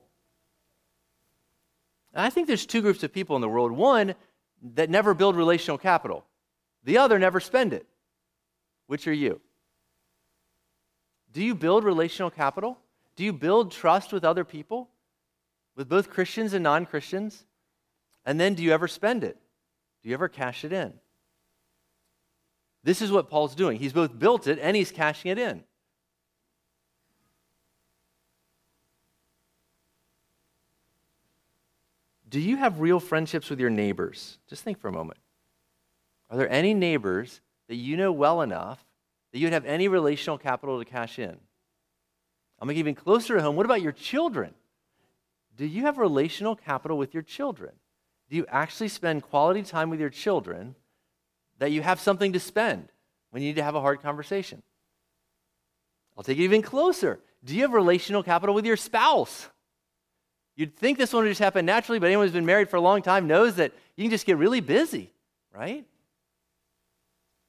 And 2.14 2.26
I 2.26 2.30
think 2.30 2.48
there's 2.48 2.66
two 2.66 2.82
groups 2.82 3.04
of 3.04 3.12
people 3.12 3.36
in 3.36 3.42
the 3.42 3.50
world 3.50 3.74
one 3.74 4.16
that 4.76 4.90
never 4.90 5.14
build 5.14 5.36
relational 5.36 5.78
capital, 5.78 6.24
the 6.86 7.00
other 7.00 7.20
never 7.20 7.42
spend 7.42 7.74
it. 7.74 7.86
Which 8.88 9.10
are 9.10 9.14
you? 9.14 9.42
Do 11.34 11.44
you 11.44 11.54
build 11.54 11.84
relational 11.84 12.32
capital? 12.32 12.78
Do 13.18 13.26
you 13.26 13.34
build 13.34 13.74
trust 13.74 14.14
with 14.14 14.24
other 14.24 14.46
people? 14.46 14.90
With 15.78 15.88
both 15.88 16.10
Christians 16.10 16.54
and 16.54 16.64
non 16.64 16.86
Christians? 16.86 17.46
And 18.26 18.38
then 18.38 18.56
do 18.56 18.64
you 18.64 18.74
ever 18.74 18.90
spend 18.90 19.24
it? 19.24 19.38
Do 20.04 20.10
you 20.10 20.16
ever 20.16 20.28
cash 20.28 20.66
it 20.66 20.74
in? 20.74 20.94
This 22.84 23.02
is 23.02 23.12
what 23.12 23.30
Paul's 23.30 23.56
doing. 23.56 23.80
He's 23.80 23.94
both 23.94 24.18
built 24.18 24.48
it 24.48 24.60
and 24.60 24.76
he's 24.76 24.92
cashing 24.92 25.32
it 25.32 25.38
in. 25.38 25.64
Do 32.30 32.42
you 32.42 32.58
have 32.58 32.82
real 32.82 33.00
friendships 33.00 33.50
with 33.50 33.60
your 33.60 33.70
neighbors? 33.70 34.38
Just 34.50 34.64
think 34.64 34.80
for 34.80 34.90
a 34.90 34.92
moment. 34.92 35.20
Are 36.30 36.38
there 36.38 36.50
any 36.50 36.74
neighbors 36.74 37.40
that 37.70 37.76
you 37.76 37.96
know 37.96 38.12
well 38.12 38.42
enough 38.42 38.84
that 39.32 39.40
you'd 39.40 39.54
have 39.54 39.66
any 39.66 39.88
relational 39.88 40.38
capital 40.38 40.78
to 40.80 40.86
cash 40.86 41.20
in? 41.20 41.38
I'm 42.60 42.68
going 42.68 42.70
to 42.70 42.74
get 42.74 42.80
even 42.80 42.96
closer 42.96 43.36
to 43.36 43.42
home. 43.42 43.56
What 43.56 43.66
about 43.66 43.82
your 43.82 43.94
children? 43.94 44.54
Do 45.58 45.66
you 45.66 45.84
have 45.84 45.98
relational 45.98 46.56
capital 46.56 46.98
with 46.98 47.14
your 47.14 47.24
children? 47.24 47.72
Do 48.30 48.36
you 48.36 48.46
actually 48.48 48.90
spend 48.90 49.24
quality 49.24 49.64
time 49.64 49.90
with 49.90 50.00
your 50.00 50.10
children 50.10 50.76
that 51.58 51.72
you 51.72 51.82
have 51.82 52.00
something 52.00 52.34
to 52.34 52.40
spend 52.40 52.90
when 53.32 53.42
you 53.42 53.50
need 53.50 53.56
to 53.56 53.64
have 53.64 53.76
a 53.76 53.82
hard 53.82 54.02
conversation? 54.02 54.62
I'll 56.16 56.24
take 56.24 56.38
it 56.38 56.44
even 56.44 56.62
closer. 56.62 57.20
Do 57.44 57.56
you 57.56 57.64
have 57.64 57.74
relational 57.74 58.24
capital 58.24 58.54
with 58.54 58.66
your 58.66 58.78
spouse? 58.78 59.48
You'd 60.56 60.76
think 60.76 60.98
this 60.98 61.14
one 61.14 61.24
would 61.24 61.30
just 61.30 61.40
happen 61.40 61.66
naturally, 61.66 62.00
but 62.00 62.08
anyone 62.08 62.26
who's 62.26 62.34
been 62.34 62.46
married 62.46 62.70
for 62.70 62.78
a 62.78 62.82
long 62.82 63.02
time 63.02 63.28
knows 63.28 63.56
that 63.56 63.74
you 63.96 64.04
can 64.04 64.12
just 64.12 64.26
get 64.26 64.38
really 64.38 64.62
busy, 64.62 65.12
right? 65.54 65.86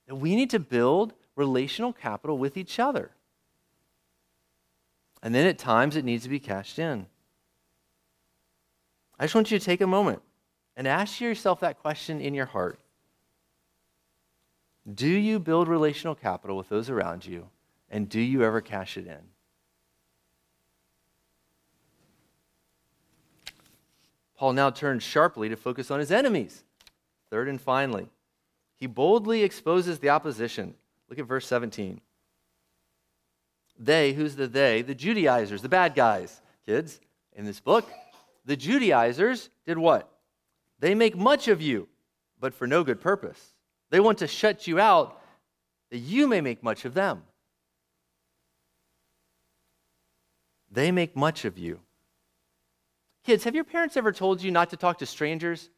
We 0.09 0.37
need 0.37 0.51
to 0.51 0.59
build 0.59 1.13
relational 1.37 1.93
capital 1.93 2.39
with 2.39 2.57
each 2.57 2.79
other. 2.79 3.11
And 5.23 5.35
then 5.35 5.47
at 5.47 5.59
times 5.59 5.97
it 5.97 6.05
needs 6.05 6.23
to 6.25 6.29
be 6.29 6.39
cashed 6.39 6.79
in. 6.79 7.07
I 9.19 9.25
just 9.25 9.35
want 9.35 9.51
you 9.51 9.59
to 9.59 9.65
take 9.65 9.81
a 9.81 9.87
moment 9.87 10.23
and 10.77 10.87
ask 10.87 11.21
yourself 11.21 11.61
that 11.61 11.81
question 11.81 12.21
in 12.21 12.35
your 12.35 12.47
heart. 12.47 12.79
Do 14.93 15.09
you 15.09 15.39
build 15.39 15.69
relational 15.69 16.15
capital 16.15 16.57
with 16.57 16.69
those 16.69 16.89
around 16.89 17.27
you, 17.27 17.49
and 17.91 18.09
do 18.09 18.21
you 18.21 18.43
ever 18.45 18.61
cash 18.61 18.97
it 18.97 19.07
in? 19.07 19.19
Paul 24.37 24.53
now 24.53 24.71
turns 24.71 25.03
sharply 25.03 25.49
to 25.49 25.57
focus 25.57 25.91
on 25.91 25.99
his 25.99 26.13
enemies. 26.13 26.63
Third 27.29 27.49
and 27.49 27.61
finally, 27.61 28.09
he 28.77 28.87
boldly 28.87 29.43
exposes 29.43 29.99
the 29.99 30.11
opposition. 30.11 30.75
Look 31.11 31.19
at 31.19 31.27
verse 31.27 31.47
17. 31.47 32.01
They, 33.81 34.13
who's 34.13 34.37
the 34.37 34.47
they? 34.47 34.83
The 34.83 34.95
Judaizers, 34.95 35.61
the 35.61 35.69
bad 35.69 35.95
guys, 35.95 36.41
kids, 36.65 37.01
in 37.35 37.45
this 37.45 37.61
book. 37.61 37.91
The 38.49 38.57
Judaizers 38.57 39.51
did 39.67 39.77
what? 39.77 40.11
They 40.81 40.95
make 40.95 41.15
much 41.15 41.49
of 41.49 41.61
you, 41.61 41.87
but 42.41 42.55
for 42.55 42.67
no 42.67 42.83
good 42.83 42.99
purpose. 42.99 43.53
They 43.91 44.01
want 44.01 44.19
to 44.19 44.27
shut 44.27 44.67
you 44.67 44.81
out 44.81 45.21
that 45.91 45.99
you 45.99 46.27
may 46.27 46.41
make 46.41 46.63
much 46.63 46.87
of 46.87 46.95
them. 46.95 47.25
They 50.71 50.91
make 50.91 51.15
much 51.15 51.45
of 51.45 51.59
you. 51.59 51.81
Kids, 53.23 53.45
have 53.45 53.55
your 53.55 53.65
parents 53.65 53.99
ever 53.99 54.13
told 54.13 54.43
you 54.43 54.51
not 54.51 54.71
to 54.71 54.79
talk 54.79 54.97
to 55.01 55.07
strangers? 55.07 55.69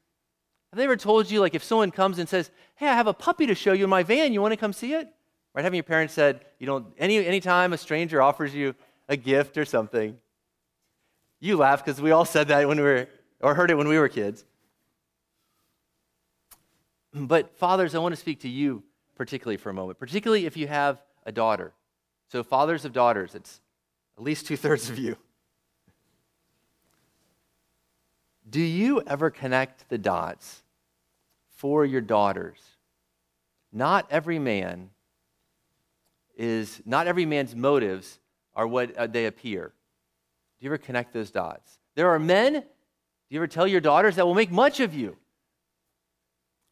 Have 0.71 0.79
they 0.79 0.85
ever 0.85 0.97
told 0.97 1.29
you, 1.29 1.41
like, 1.41 1.57
if 1.57 1.65
someone 1.65 1.91
comes 1.91 2.21
and 2.21 2.29
says, 2.29 2.53
Hey, 2.77 2.87
I 2.87 2.95
have 2.95 3.09
a 3.09 3.13
puppy 3.13 3.49
to 3.49 3.55
show 3.57 3.73
you 3.73 3.83
in 3.83 3.91
my 3.91 4.05
van, 4.05 4.33
you 4.33 4.41
want 4.41 4.53
to 4.53 4.57
come 4.57 4.73
see 4.73 4.93
it? 4.93 5.09
Right? 5.55 5.65
Having 5.65 5.79
your 5.79 5.83
parents 5.83 6.15
said, 6.15 6.45
you 6.61 6.67
don't, 6.67 6.87
any 6.99 7.27
anytime 7.27 7.73
a 7.73 7.79
stranger 7.79 8.23
offers 8.23 8.55
you 8.55 8.77
a 9.09 9.17
gift 9.17 9.59
or 9.59 9.65
something, 9.65 10.17
you 11.40 11.57
laugh 11.57 11.85
because 11.85 12.00
we 12.00 12.11
all 12.11 12.24
said 12.24 12.48
that 12.48 12.68
when 12.68 12.76
we 12.76 12.83
were, 12.83 13.09
or 13.40 13.55
heard 13.55 13.70
it 13.70 13.74
when 13.74 13.88
we 13.88 13.98
were 13.98 14.09
kids. 14.09 14.44
But, 17.12 17.57
fathers, 17.57 17.94
I 17.94 17.98
want 17.98 18.12
to 18.12 18.20
speak 18.20 18.40
to 18.40 18.48
you 18.48 18.85
particularly 19.16 19.57
for 19.57 19.70
a 19.70 19.74
moment, 19.74 19.98
particularly 19.98 20.46
if 20.46 20.57
you 20.57 20.68
have 20.68 21.03
a 21.26 21.33
daughter. 21.33 21.72
So, 22.29 22.42
fathers 22.42 22.85
of 22.85 22.92
daughters, 22.92 23.35
it's 23.35 23.61
at 24.16 24.22
least 24.22 24.46
two 24.46 24.57
thirds 24.57 24.88
of 24.88 24.98
you. 24.98 25.16
Do 28.48 28.61
you 28.61 29.03
ever 29.07 29.31
connect 29.31 29.88
the 29.88 29.98
dots 29.98 30.62
for 31.57 31.85
your 31.85 32.00
daughters? 32.00 32.59
Not 33.72 34.07
every 34.11 34.38
man 34.38 34.90
is, 36.37 36.81
not 36.85 37.07
every 37.07 37.26
man's 37.26 37.55
motives 37.55 38.18
are 38.55 38.66
what 38.66 38.96
uh, 38.96 39.07
they 39.07 39.26
appear. 39.26 39.72
Do 40.61 40.66
you 40.66 40.70
ever 40.70 40.79
connect 40.79 41.12
those 41.12 41.31
dots? 41.31 41.79
There 41.96 42.11
are 42.11 42.18
men 42.18 42.53
Do 42.53 42.61
you 43.31 43.38
ever 43.38 43.46
tell 43.46 43.66
your 43.66 43.81
daughters 43.81 44.16
that 44.16 44.27
will 44.27 44.35
make 44.35 44.51
much 44.51 44.81
of 44.81 44.94
you? 44.94 45.16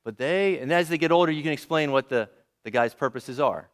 But 0.04 0.16
they, 0.16 0.58
and 0.58 0.72
as 0.72 0.88
they 0.88 0.98
get 0.98 1.12
older, 1.12 1.32
you 1.32 1.42
can 1.42 1.52
explain 1.52 1.92
what 1.92 2.08
the, 2.08 2.28
the 2.64 2.70
guy's 2.70 2.94
purposes 2.94 3.38
are. 3.38 3.68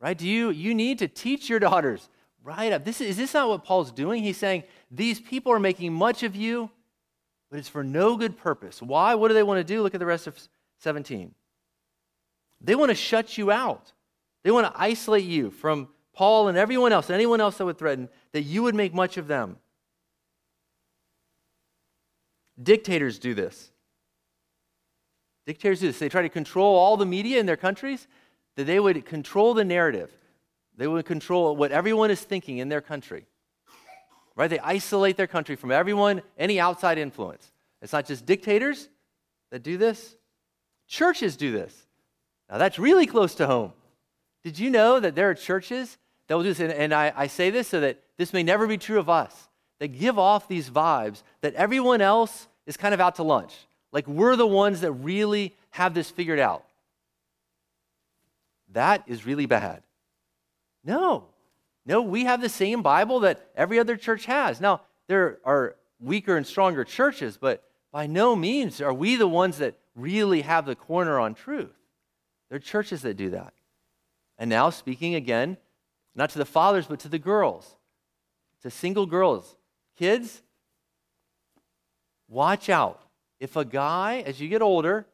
Right? 0.00 0.16
Do 0.16 0.28
you 0.28 0.50
you 0.50 0.74
need 0.74 0.98
to 0.98 1.08
teach 1.08 1.48
your 1.48 1.58
daughters 1.58 2.08
right 2.46 2.72
up. 2.72 2.84
This 2.84 3.00
is, 3.00 3.10
is 3.10 3.16
this 3.16 3.34
not 3.34 3.48
what 3.48 3.64
Paul's 3.64 3.90
doing? 3.90 4.22
He's 4.22 4.38
saying, 4.38 4.62
These 4.90 5.20
people 5.20 5.52
are 5.52 5.58
making 5.58 5.92
much 5.92 6.22
of 6.22 6.34
you, 6.36 6.70
but 7.50 7.58
it's 7.58 7.68
for 7.68 7.84
no 7.84 8.16
good 8.16 8.38
purpose. 8.38 8.80
Why? 8.80 9.14
What 9.16 9.28
do 9.28 9.34
they 9.34 9.42
want 9.42 9.58
to 9.58 9.64
do? 9.64 9.82
Look 9.82 9.94
at 9.94 10.00
the 10.00 10.06
rest 10.06 10.26
of 10.26 10.38
17. 10.78 11.34
They 12.60 12.74
want 12.74 12.90
to 12.90 12.94
shut 12.94 13.36
you 13.36 13.50
out. 13.50 13.92
They 14.44 14.50
want 14.50 14.72
to 14.72 14.80
isolate 14.80 15.24
you 15.24 15.50
from 15.50 15.88
Paul 16.16 16.48
and 16.48 16.56
everyone 16.56 16.92
else, 16.92 17.10
anyone 17.10 17.42
else 17.42 17.58
that 17.58 17.66
would 17.66 17.78
threaten 17.78 18.08
that 18.32 18.42
you 18.42 18.62
would 18.62 18.74
make 18.74 18.94
much 18.94 19.18
of 19.18 19.28
them. 19.28 19.58
Dictators 22.60 23.18
do 23.18 23.34
this. 23.34 23.70
Dictators 25.46 25.80
do 25.80 25.88
this. 25.88 25.98
They 25.98 26.08
try 26.08 26.22
to 26.22 26.30
control 26.30 26.74
all 26.74 26.96
the 26.96 27.04
media 27.04 27.38
in 27.38 27.44
their 27.44 27.58
countries, 27.58 28.08
that 28.56 28.64
they 28.64 28.80
would 28.80 29.04
control 29.04 29.52
the 29.52 29.64
narrative. 29.64 30.10
They 30.78 30.86
would 30.86 31.04
control 31.04 31.54
what 31.54 31.70
everyone 31.70 32.10
is 32.10 32.22
thinking 32.22 32.58
in 32.58 32.70
their 32.70 32.80
country. 32.80 33.26
Right? 34.34 34.48
They 34.48 34.58
isolate 34.58 35.18
their 35.18 35.26
country 35.26 35.54
from 35.54 35.70
everyone, 35.70 36.22
any 36.38 36.58
outside 36.58 36.96
influence. 36.96 37.52
It's 37.82 37.92
not 37.92 38.06
just 38.06 38.24
dictators 38.24 38.88
that 39.50 39.62
do 39.62 39.76
this, 39.76 40.16
churches 40.88 41.36
do 41.36 41.52
this. 41.52 41.86
Now, 42.50 42.56
that's 42.56 42.78
really 42.78 43.06
close 43.06 43.34
to 43.34 43.46
home. 43.46 43.74
Did 44.42 44.58
you 44.58 44.70
know 44.70 44.98
that 44.98 45.14
there 45.14 45.28
are 45.28 45.34
churches 45.34 45.98
that 46.26 46.36
will 46.36 46.42
do 46.42 46.50
this? 46.50 46.60
And, 46.60 46.72
and 46.72 46.92
I, 46.94 47.12
I 47.16 47.26
say 47.26 47.50
this 47.50 47.68
so 47.68 47.80
that 47.80 48.00
this 48.16 48.32
may 48.32 48.42
never 48.42 48.66
be 48.66 48.78
true 48.78 48.98
of 48.98 49.08
us. 49.08 49.48
That 49.78 49.88
give 49.88 50.18
off 50.18 50.48
these 50.48 50.70
vibes 50.70 51.22
that 51.42 51.54
everyone 51.54 52.00
else 52.00 52.48
is 52.66 52.76
kind 52.76 52.94
of 52.94 53.00
out 53.00 53.16
to 53.16 53.22
lunch. 53.22 53.54
Like 53.92 54.06
we're 54.06 54.36
the 54.36 54.46
ones 54.46 54.80
that 54.80 54.92
really 54.92 55.54
have 55.70 55.94
this 55.94 56.10
figured 56.10 56.38
out. 56.38 56.64
That 58.72 59.04
is 59.06 59.26
really 59.26 59.46
bad. 59.46 59.82
No. 60.84 61.24
No, 61.84 62.02
we 62.02 62.24
have 62.24 62.40
the 62.40 62.48
same 62.48 62.82
Bible 62.82 63.20
that 63.20 63.48
every 63.54 63.78
other 63.78 63.96
church 63.96 64.24
has. 64.26 64.60
Now, 64.60 64.80
there 65.06 65.38
are 65.44 65.76
weaker 66.00 66.36
and 66.36 66.46
stronger 66.46 66.84
churches, 66.84 67.36
but 67.36 67.62
by 67.92 68.06
no 68.06 68.34
means 68.34 68.80
are 68.80 68.92
we 68.92 69.16
the 69.16 69.28
ones 69.28 69.58
that 69.58 69.76
really 69.94 70.42
have 70.42 70.66
the 70.66 70.74
corner 70.74 71.18
on 71.20 71.34
truth. 71.34 71.72
There 72.48 72.56
are 72.56 72.60
churches 72.60 73.02
that 73.02 73.16
do 73.16 73.30
that. 73.30 73.54
And 74.38 74.50
now, 74.50 74.70
speaking 74.70 75.14
again, 75.14 75.56
not 76.16 76.30
to 76.30 76.38
the 76.38 76.44
fathers, 76.44 76.86
but 76.86 76.98
to 77.00 77.08
the 77.08 77.18
girls, 77.18 77.76
to 78.62 78.70
single 78.70 79.06
girls. 79.06 79.54
Kids, 79.96 80.42
watch 82.26 82.68
out. 82.68 83.00
If 83.38 83.54
a 83.54 83.64
guy, 83.64 84.24
as 84.26 84.40
you 84.40 84.48
get 84.48 84.62
older, 84.62 85.06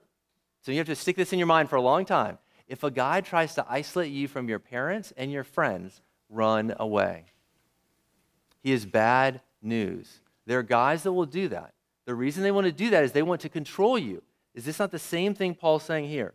so 0.62 0.70
you 0.70 0.78
have 0.78 0.86
to 0.86 0.94
stick 0.94 1.16
this 1.16 1.32
in 1.32 1.38
your 1.38 1.46
mind 1.46 1.68
for 1.68 1.76
a 1.76 1.82
long 1.82 2.04
time, 2.04 2.38
if 2.68 2.84
a 2.84 2.90
guy 2.90 3.20
tries 3.20 3.54
to 3.56 3.66
isolate 3.68 4.12
you 4.12 4.28
from 4.28 4.48
your 4.48 4.60
parents 4.60 5.12
and 5.16 5.30
your 5.32 5.44
friends, 5.44 6.00
run 6.30 6.74
away. 6.78 7.24
He 8.62 8.72
is 8.72 8.86
bad 8.86 9.40
news. 9.60 10.20
There 10.46 10.60
are 10.60 10.62
guys 10.62 11.02
that 11.02 11.12
will 11.12 11.26
do 11.26 11.48
that. 11.48 11.74
The 12.06 12.14
reason 12.14 12.42
they 12.42 12.52
want 12.52 12.66
to 12.66 12.72
do 12.72 12.90
that 12.90 13.04
is 13.04 13.12
they 13.12 13.22
want 13.22 13.40
to 13.42 13.48
control 13.48 13.98
you. 13.98 14.22
Is 14.54 14.64
this 14.64 14.78
not 14.78 14.92
the 14.92 14.98
same 14.98 15.34
thing 15.34 15.54
Paul's 15.54 15.82
saying 15.82 16.08
here? 16.08 16.34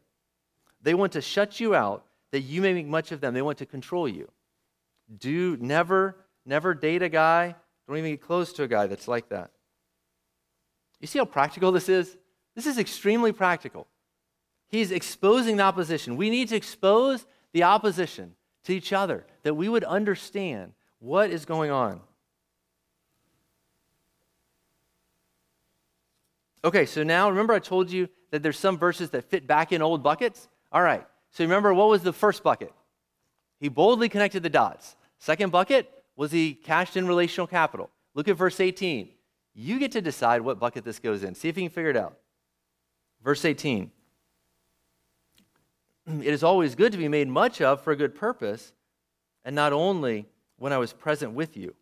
They 0.82 0.94
want 0.94 1.14
to 1.14 1.22
shut 1.22 1.60
you 1.60 1.74
out 1.74 2.06
that 2.32 2.42
you 2.42 2.62
may 2.62 2.74
make 2.74 2.88
much 2.88 3.12
of 3.12 3.22
them. 3.22 3.34
They 3.34 3.42
want 3.42 3.58
to 3.60 3.66
control 3.66 4.08
you. 4.08 4.30
Do 5.16 5.58
never, 5.60 6.18
never 6.46 6.74
date 6.74 7.02
a 7.02 7.10
guy. 7.10 7.56
Don't 7.88 7.98
even 7.98 8.12
get 8.12 8.22
close 8.22 8.52
to 8.54 8.64
a 8.64 8.68
guy 8.68 8.88
that's 8.88 9.08
like 9.08 9.30
that. 9.30 9.52
You 11.00 11.08
see 11.08 11.20
how 11.20 11.26
practical 11.26 11.72
this 11.72 11.90
is? 11.90 12.18
This 12.56 12.66
is 12.66 12.78
extremely 12.78 13.32
practical. 13.32 13.88
He's 14.68 14.92
exposing 14.92 15.58
the 15.58 15.64
opposition. 15.64 16.18
We 16.18 16.30
need 16.30 16.50
to 16.50 16.56
expose 16.56 17.26
the 17.54 17.64
opposition 17.64 18.36
to 18.66 18.74
each 18.74 18.92
other, 18.92 19.26
that 19.44 19.54
we 19.54 19.70
would 19.70 19.86
understand 19.86 20.74
what 21.00 21.30
is 21.30 21.46
going 21.46 21.72
on. 21.72 22.02
Okay, 26.66 26.86
so 26.86 27.04
now 27.04 27.30
remember 27.30 27.54
I 27.54 27.60
told 27.60 27.90
you 27.90 28.10
that 28.32 28.44
there's 28.44 28.60
some 28.60 28.78
verses 28.78 29.12
that 29.12 29.24
fit 29.30 29.48
back 29.48 29.72
in 29.72 29.82
old 29.82 30.04
buckets? 30.04 30.50
All 30.72 30.82
right, 30.82 31.06
so 31.32 31.46
remember 31.46 31.74
what 31.74 31.88
was 31.88 32.04
the 32.04 32.12
first 32.12 32.44
bucket? 32.44 32.74
He 33.60 33.70
boldly 33.70 34.10
connected 34.10 34.44
the 34.44 34.50
dots. 34.50 34.96
Second 35.20 35.52
bucket 35.52 35.92
was 36.16 36.32
he 36.32 36.54
cashed 36.54 36.98
in 36.98 37.08
relational 37.08 37.48
capital. 37.48 37.90
Look 38.14 38.28
at 38.28 38.38
verse 38.38 38.60
18. 38.60 39.10
You 39.54 39.80
get 39.80 39.92
to 39.94 40.02
decide 40.02 40.42
what 40.42 40.60
bucket 40.60 40.84
this 40.84 41.00
goes 41.00 41.24
in. 41.24 41.34
See 41.34 41.50
if 41.50 41.58
you 41.58 41.64
can 41.64 41.74
figure 41.74 41.90
it 41.90 41.98
out. 41.98 42.18
Verse 43.24 43.44
18 43.44 43.92
it 46.08 46.34
is 46.34 46.44
always 46.44 46.76
good 46.76 46.92
to 46.92 46.98
be 46.98 47.08
made 47.08 47.28
much 47.28 47.62
of 47.62 47.82
for 47.82 47.92
a 47.92 47.96
good 47.96 48.16
purpose, 48.16 48.74
and 49.44 49.56
not 49.56 49.74
only 49.74 50.26
when 50.58 50.74
I 50.74 50.78
was 50.78 50.94
present 50.94 51.34
with 51.34 51.58
you. 51.58 51.76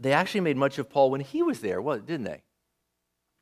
They 0.00 0.12
actually 0.12 0.42
made 0.42 0.56
much 0.56 0.78
of 0.78 0.88
Paul 0.88 1.10
when 1.10 1.20
he 1.20 1.42
was 1.42 1.60
there, 1.60 1.82
well, 1.82 1.98
didn't 1.98 2.24
they? 2.24 2.42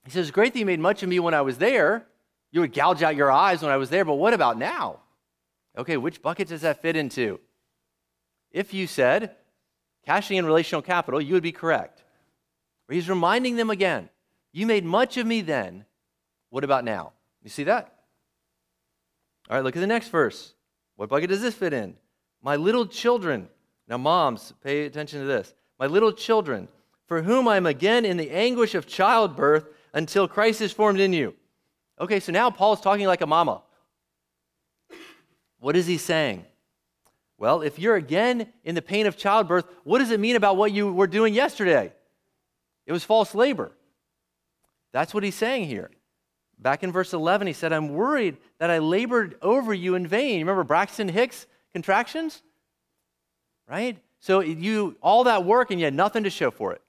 He 0.07 0.13
says, 0.13 0.31
Great 0.31 0.53
that 0.53 0.59
you 0.59 0.65
made 0.65 0.81
much 0.81 1.03
of 1.03 1.09
me 1.09 1.19
when 1.19 1.35
I 1.35 1.43
was 1.43 1.59
there. 1.59 2.07
You 2.53 2.61
would 2.61 2.73
gouge 2.73 3.03
out 3.03 3.17
your 3.17 3.31
eyes 3.31 3.61
when 3.61 3.73
I 3.73 3.77
was 3.77 3.91
there, 3.91 4.05
but 4.05 4.15
what 4.15 4.33
about 4.33 4.57
now? 4.57 5.01
Okay, 5.77 5.97
which 5.97 6.23
bucket 6.23 6.49
does 6.49 6.63
that 6.63 6.81
fit 6.81 6.97
into? 6.97 7.41
If 8.53 8.73
you 8.73 8.87
said 8.87 9.37
cashing 10.07 10.39
in 10.39 10.47
relational 10.47 10.81
capital, 10.81 11.21
you 11.21 11.35
would 11.35 11.43
be 11.43 11.53
correct. 11.53 12.05
He's 12.89 13.09
reminding 13.09 13.57
them 13.57 13.69
again 13.69 14.09
you 14.53 14.65
made 14.67 14.85
much 14.85 15.19
of 15.19 15.27
me 15.27 15.43
then. 15.43 15.85
What 16.49 16.65
about 16.65 16.85
now? 16.85 17.13
You 17.43 17.51
see 17.51 17.65
that? 17.65 17.93
All 19.51 19.57
right, 19.57 19.65
look 19.65 19.77
at 19.77 19.81
the 19.81 19.87
next 19.87 20.09
verse. 20.09 20.55
What 20.95 21.11
bucket 21.11 21.29
does 21.29 21.43
this 21.43 21.55
fit 21.55 21.75
in? 21.75 21.97
My 22.43 22.57
little 22.57 22.87
children. 22.87 23.49
Now, 23.87 23.99
moms, 23.99 24.55
pay 24.63 24.87
attention 24.87 25.21
to 25.21 25.27
this. 25.27 25.53
My 25.79 25.87
little 25.87 26.13
children, 26.13 26.69
for 27.07 27.23
whom 27.23 27.47
I 27.49 27.57
am 27.57 27.67
again 27.67 28.07
in 28.07 28.17
the 28.17 28.31
anguish 28.31 28.75
of 28.75 28.87
childbirth 28.87 29.67
until 29.97 30.29
Christ 30.29 30.61
is 30.61 30.73
formed 30.73 31.01
in 31.01 31.15
you. 31.15 31.35
Okay, 31.99 32.21
so 32.21 32.31
now 32.31 32.51
Paul's 32.51 32.83
talking 32.83 33.07
like 33.07 33.23
a 33.23 33.27
mama. 33.27 33.63
What 35.59 35.75
is 35.75 35.87
he 35.87 35.97
saying? 35.97 36.45
Well, 37.39 37.63
if 37.63 37.79
you're 37.79 37.97
again 37.97 38.53
in 38.63 38.75
the 38.75 38.83
pain 38.83 39.07
of 39.07 39.17
childbirth, 39.17 39.65
what 39.85 40.01
does 40.01 40.11
it 40.11 40.21
mean 40.21 40.37
about 40.37 40.59
what 40.59 40.71
you 40.71 40.93
were 40.93 41.07
doing 41.07 41.33
yesterday? 41.33 41.95
It 42.85 42.93
was 42.93 43.05
false 43.05 43.35
labor. 43.35 43.73
That's 44.93 45.15
what 45.15 45.23
he's 45.23 45.35
saying 45.35 45.65
here. 45.65 45.91
Back 46.59 46.83
in 46.83 46.93
verse 46.93 47.15
11, 47.15 47.47
he 47.47 47.55
said, 47.55 47.73
I'm 47.73 47.89
worried 47.89 48.37
that 48.59 48.71
I 48.71 48.79
labored 48.79 49.37
over 49.41 49.73
you 49.73 49.95
in 49.95 50.07
vain. 50.07 50.41
Remember 50.41 50.63
Braxton 50.63 51.09
Hicks 51.09 51.47
contractions? 51.73 52.43
Right? 53.67 53.97
So 54.21 54.41
you 54.41 54.97
all 55.01 55.25
that 55.25 55.45
work 55.47 55.71
and 55.71 55.81
you 55.81 55.87
had 55.87 55.95
nothing 55.95 56.25
to 56.25 56.31
show 56.31 56.51
for 56.51 56.75
it. 56.75 56.83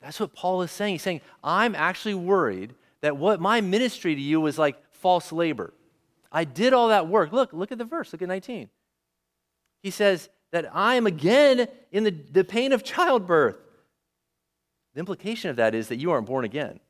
That's 0.00 0.18
what 0.18 0.34
Paul 0.34 0.62
is 0.62 0.70
saying. 0.70 0.94
He's 0.94 1.02
saying, 1.02 1.20
I'm 1.44 1.74
actually 1.74 2.14
worried 2.14 2.74
that 3.02 3.16
what 3.16 3.40
my 3.40 3.60
ministry 3.60 4.14
to 4.14 4.20
you 4.20 4.40
was 4.40 4.58
like 4.58 4.76
false 4.92 5.32
labor. 5.32 5.74
I 6.32 6.44
did 6.44 6.72
all 6.72 6.88
that 6.88 7.08
work. 7.08 7.32
Look, 7.32 7.52
look 7.52 7.72
at 7.72 7.78
the 7.78 7.84
verse. 7.84 8.12
Look 8.12 8.22
at 8.22 8.28
19. 8.28 8.68
He 9.82 9.90
says 9.90 10.28
that 10.52 10.74
I 10.74 10.94
am 10.94 11.06
again 11.06 11.66
in 11.90 12.04
the, 12.04 12.10
the 12.10 12.44
pain 12.44 12.72
of 12.72 12.84
childbirth. 12.84 13.56
The 14.94 15.00
implication 15.00 15.50
of 15.50 15.56
that 15.56 15.74
is 15.74 15.88
that 15.88 15.96
you 15.96 16.10
aren't 16.10 16.26
born 16.26 16.44
again. 16.44 16.80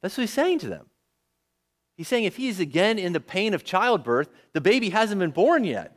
That's 0.00 0.16
what 0.16 0.22
he's 0.22 0.32
saying 0.32 0.60
to 0.60 0.68
them. 0.68 0.86
He's 1.96 2.08
saying 2.08 2.24
if 2.24 2.36
he's 2.36 2.58
again 2.58 2.98
in 2.98 3.12
the 3.12 3.20
pain 3.20 3.54
of 3.54 3.64
childbirth, 3.64 4.28
the 4.52 4.60
baby 4.60 4.90
hasn't 4.90 5.18
been 5.18 5.30
born 5.30 5.64
yet. 5.64 5.96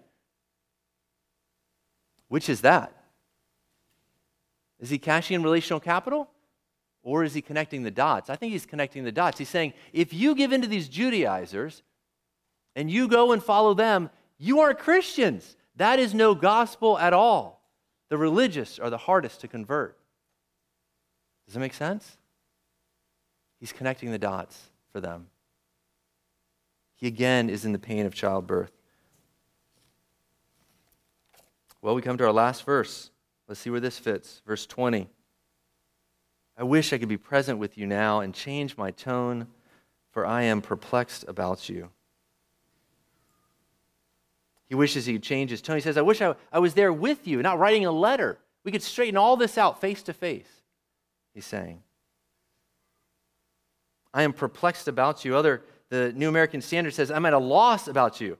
Which 2.27 2.49
is 2.49 2.61
that? 2.61 2.94
Is 4.79 4.89
he 4.89 4.97
cashing 4.97 5.35
in 5.35 5.43
relational 5.43 5.79
capital? 5.79 6.29
Or 7.03 7.23
is 7.23 7.33
he 7.33 7.41
connecting 7.41 7.83
the 7.83 7.91
dots? 7.91 8.29
I 8.29 8.35
think 8.35 8.51
he's 8.51 8.65
connecting 8.65 9.03
the 9.03 9.11
dots. 9.11 9.37
He's 9.37 9.49
saying, 9.49 9.73
if 9.93 10.11
you 10.11 10.33
give 10.33 10.51
in 10.51 10.61
to 10.63 10.67
these 10.67 10.89
Judaizers 10.89 11.83
and 12.75 12.89
you 12.89 13.07
go 13.07 13.31
and 13.31 13.43
follow 13.43 13.73
them, 13.75 14.09
you 14.39 14.59
aren't 14.59 14.79
Christians. 14.79 15.55
That 15.75 15.99
is 15.99 16.13
no 16.13 16.33
gospel 16.33 16.97
at 16.97 17.13
all. 17.13 17.61
The 18.09 18.17
religious 18.17 18.79
are 18.79 18.89
the 18.89 18.97
hardest 18.97 19.41
to 19.41 19.47
convert. 19.47 19.97
Does 21.45 21.53
that 21.53 21.59
make 21.59 21.73
sense? 21.73 22.17
He's 23.59 23.71
connecting 23.71 24.11
the 24.11 24.17
dots 24.17 24.59
for 24.91 24.99
them. 24.99 25.27
He 26.95 27.07
again 27.07 27.49
is 27.49 27.65
in 27.65 27.71
the 27.71 27.79
pain 27.79 28.05
of 28.05 28.15
childbirth. 28.15 28.71
Well, 31.81 31.93
we 31.93 32.01
come 32.01 32.17
to 32.17 32.25
our 32.25 32.31
last 32.31 32.65
verse. 32.65 33.11
Let's 33.47 33.59
see 33.59 33.69
where 33.69 33.79
this 33.79 33.99
fits. 33.99 34.41
Verse 34.45 34.65
20. 34.65 35.07
I 36.57 36.63
wish 36.63 36.93
I 36.93 36.97
could 36.97 37.09
be 37.09 37.17
present 37.17 37.59
with 37.59 37.77
you 37.77 37.85
now 37.85 38.21
and 38.21 38.33
change 38.33 38.77
my 38.77 38.91
tone, 38.91 39.47
for 40.11 40.25
I 40.25 40.43
am 40.43 40.61
perplexed 40.61 41.25
about 41.27 41.67
you. 41.67 41.89
He 44.67 44.75
wishes 44.75 45.05
he 45.05 45.13
could 45.13 45.23
change 45.23 45.51
his 45.51 45.61
tone. 45.61 45.77
He 45.77 45.81
says, 45.81 45.97
I 45.97 46.01
wish 46.01 46.21
I, 46.21 46.35
I 46.51 46.59
was 46.59 46.73
there 46.73 46.91
with 46.91 47.27
you, 47.27 47.41
not 47.41 47.59
writing 47.59 47.85
a 47.85 47.91
letter. 47.91 48.39
We 48.63 48.71
could 48.71 48.81
straighten 48.81 49.17
all 49.17 49.37
this 49.37 49.57
out 49.57 49.79
face 49.79 50.01
to 50.03 50.13
face, 50.13 50.49
he's 51.33 51.45
saying. 51.45 51.83
I 54.13 54.23
am 54.23 54.33
perplexed 54.33 54.87
about 54.87 55.25
you. 55.25 55.35
Other, 55.35 55.61
the 55.89 56.13
New 56.13 56.29
American 56.29 56.61
Standard 56.61 56.93
says, 56.93 57.11
I'm 57.11 57.25
at 57.25 57.33
a 57.33 57.37
loss 57.37 57.87
about 57.87 58.21
you. 58.21 58.37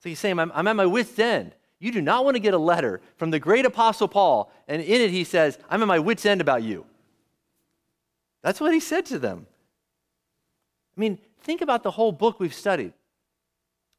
So 0.00 0.10
he's 0.10 0.18
saying, 0.18 0.38
I'm, 0.38 0.52
I'm 0.54 0.68
at 0.68 0.76
my 0.76 0.86
wit's 0.86 1.18
end. 1.18 1.54
You 1.84 1.92
do 1.92 2.00
not 2.00 2.24
want 2.24 2.34
to 2.34 2.40
get 2.40 2.54
a 2.54 2.58
letter 2.58 3.02
from 3.18 3.30
the 3.30 3.38
great 3.38 3.66
apostle 3.66 4.08
Paul, 4.08 4.50
and 4.66 4.80
in 4.80 5.02
it 5.02 5.10
he 5.10 5.22
says, 5.22 5.58
I'm 5.68 5.82
at 5.82 5.86
my 5.86 5.98
wit's 5.98 6.24
end 6.24 6.40
about 6.40 6.62
you. 6.62 6.86
That's 8.40 8.58
what 8.58 8.72
he 8.72 8.80
said 8.80 9.04
to 9.06 9.18
them. 9.18 9.46
I 10.96 11.00
mean, 11.00 11.18
think 11.42 11.60
about 11.60 11.82
the 11.82 11.90
whole 11.90 12.10
book 12.10 12.40
we've 12.40 12.54
studied. 12.54 12.94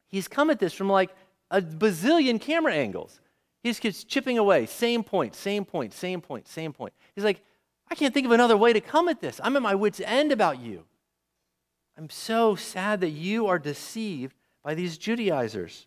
He's 0.08 0.26
come 0.26 0.50
at 0.50 0.58
this 0.58 0.72
from 0.72 0.90
like 0.90 1.14
a 1.48 1.62
bazillion 1.62 2.40
camera 2.40 2.74
angles. 2.74 3.20
He 3.62 3.70
just 3.70 3.80
keeps 3.80 4.02
chipping 4.02 4.36
away, 4.36 4.66
same 4.66 5.04
point, 5.04 5.36
same 5.36 5.64
point, 5.64 5.94
same 5.94 6.20
point, 6.20 6.48
same 6.48 6.72
point. 6.72 6.92
He's 7.14 7.22
like, 7.22 7.40
I 7.88 7.94
can't 7.94 8.12
think 8.12 8.26
of 8.26 8.32
another 8.32 8.56
way 8.56 8.72
to 8.72 8.80
come 8.80 9.08
at 9.08 9.20
this. 9.20 9.40
I'm 9.44 9.54
at 9.54 9.62
my 9.62 9.76
wit's 9.76 10.00
end 10.00 10.32
about 10.32 10.58
you. 10.58 10.82
I'm 11.96 12.10
so 12.10 12.56
sad 12.56 13.00
that 13.02 13.10
you 13.10 13.46
are 13.46 13.60
deceived 13.60 14.34
by 14.64 14.74
these 14.74 14.98
Judaizers. 14.98 15.86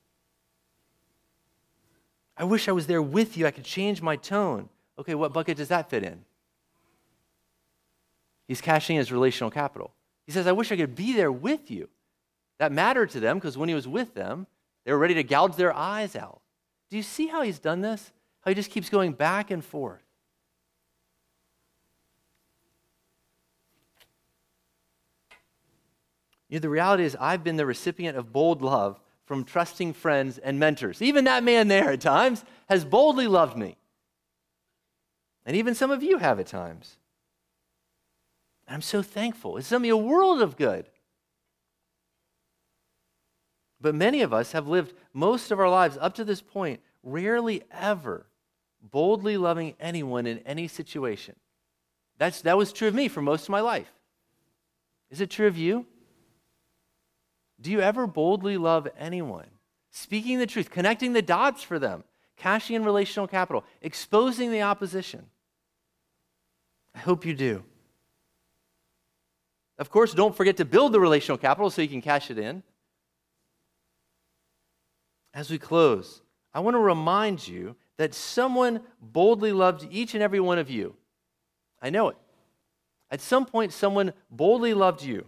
I 2.39 2.45
wish 2.45 2.69
I 2.69 2.71
was 2.71 2.88
there 2.88 3.02
with 3.02 3.38
you. 3.38 3.45
I 3.45 3.52
could 3.52 3.65
change 3.65 4.02
my 4.02 4.15
tone. 4.15 4.69
Okay, 4.97 5.13
what 5.13 5.34
bucket 5.34 5.58
does 5.58 5.67
that 5.67 5.89
fit 5.89 6.04
in? 6.04 6.23
He's 8.47 8.62
cashing 8.62 8.95
his 8.95 9.12
relational 9.12 9.52
capital. 9.52 9.91
He 10.25 10.32
says, 10.32 10.47
I 10.47 10.54
wish 10.54 10.71
I 10.71 10.78
could 10.78 10.95
be 10.95 11.13
there 11.13 11.32
with 11.32 11.69
you. 11.69 11.89
That 12.58 12.71
mattered 12.71 13.10
to 13.12 13.19
them 13.19 13.38
because 13.38 13.58
when 13.58 13.67
he 13.67 13.75
was 13.75 13.88
with 13.88 14.13
them, 14.13 14.47
they 14.86 14.93
were 14.93 14.97
ready 14.97 15.15
to 15.15 15.23
gouge 15.23 15.58
their 15.58 15.73
eyes 15.75 16.15
out. 16.15 16.39
Do 16.89 16.95
you 16.95 17.04
see 17.04 17.28
how 17.28 17.41
he's 17.41 17.60
done 17.60 17.82
this? 17.82 18.12
How 18.41 18.52
he 18.52 18.56
just 18.56 18.71
keeps 18.71 18.89
going 18.89 19.12
back 19.12 19.52
and 19.52 19.63
forth. 19.63 20.02
You 26.47 26.58
know, 26.58 26.62
the 26.62 26.69
reality 26.69 27.04
is, 27.04 27.17
I've 27.19 27.43
been 27.43 27.58
the 27.58 27.65
recipient 27.65 28.17
of 28.17 28.32
bold 28.32 28.62
love 28.62 28.99
from 29.30 29.44
trusting 29.44 29.94
friends 29.94 30.39
and 30.39 30.60
mentors. 30.60 31.04
Even 31.04 31.26
that 31.26 31.44
man 31.44 31.68
there 31.68 31.92
at 31.92 32.02
times 32.02 32.44
has 32.68 32.84
boldly 32.84 33.28
loved 33.28 33.56
me. 33.56 33.78
And 35.46 35.56
even 35.56 35.76
some 35.76 35.92
of 35.92 36.02
you 36.02 36.18
have 36.18 36.39
at 36.39 36.48
times. 36.48 36.98
And 38.65 38.74
I'm 38.74 38.82
so 38.82 39.04
thankful. 39.04 39.58
It's 39.58 39.70
done 39.70 39.84
me 39.84 39.89
a 39.89 39.96
world 39.96 40.42
of 40.42 40.58
good. 40.58 40.89
But 43.80 43.94
many 43.94 44.24
of 44.24 44.34
us 44.34 44.54
have 44.54 44.68
lived 44.68 44.96
most 45.13 45.52
of 45.52 45.60
our 45.60 45.70
lives 45.70 45.96
up 46.02 46.15
to 46.15 46.24
this 46.24 46.42
point, 46.42 46.80
rarely 47.04 47.62
ever 47.72 48.26
boldly 48.82 49.38
loving 49.38 49.76
anyone 49.80 50.26
in 50.26 50.39
any 50.39 50.68
situation. 50.68 51.36
That's, 52.18 52.42
that 52.42 52.58
was 52.58 52.74
true 52.74 52.88
of 52.88 52.96
me 52.96 53.08
for 53.08 53.22
most 53.22 53.44
of 53.44 53.50
my 53.50 53.62
life. 53.62 53.92
Is 55.12 55.22
it 55.22 55.30
true 55.30 55.46
of 55.46 55.56
you? 55.56 55.86
Do 57.62 57.72
you 57.72 57.82
ever 57.82 58.08
boldly 58.08 58.58
love 58.58 58.88
anyone? 58.98 59.48
Speaking 59.91 60.39
the 60.39 60.48
truth, 60.48 60.69
connecting 60.69 61.13
the 61.13 61.22
dots 61.22 61.63
for 61.63 61.80
them, 61.80 62.04
cashing 62.38 62.76
in 62.76 62.86
relational 62.86 63.28
capital, 63.28 63.63
exposing 63.82 64.52
the 64.52 64.62
opposition. 64.62 65.26
I 66.95 67.00
hope 67.00 67.26
you 67.26 67.34
do. 67.34 67.63
Of 69.78 69.89
course, 69.89 70.13
don't 70.13 70.36
forget 70.36 70.58
to 70.58 70.65
build 70.65 70.91
the 70.91 71.00
relational 71.00 71.38
capital 71.38 71.69
so 71.69 71.82
you 71.82 71.88
can 71.88 72.02
cash 72.02 72.30
it 72.30 72.38
in. 72.38 72.63
As 75.34 75.50
we 75.50 75.58
close, 75.58 76.22
I 76.54 76.60
want 76.60 76.76
to 76.76 76.80
remind 76.80 77.48
you 77.48 77.76
that 77.98 78.13
someone 78.13 78.82
boldly 79.02 79.52
loved 79.52 79.88
each 79.91 80.13
and 80.13 80.24
every 80.24 80.39
one 80.39 80.60
of 80.60 80.69
you. 80.69 80.95
I 81.82 81.89
know 81.89 82.10
it. 82.10 82.17
At 83.12 83.22
some 83.22 83.45
point, 83.45 83.74
someone 83.74 84.13
boldly 84.30 84.74
loved 84.74 85.04
you. 85.04 85.26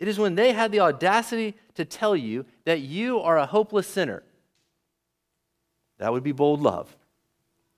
It 0.00 0.08
is 0.08 0.18
when 0.18 0.34
they 0.34 0.52
had 0.52 0.72
the 0.72 0.80
audacity 0.80 1.54
to 1.74 1.84
tell 1.84 2.16
you 2.16 2.46
that 2.64 2.80
you 2.80 3.20
are 3.20 3.38
a 3.38 3.46
hopeless 3.46 3.86
sinner. 3.86 4.22
That 5.98 6.12
would 6.12 6.22
be 6.22 6.32
bold 6.32 6.62
love. 6.62 6.96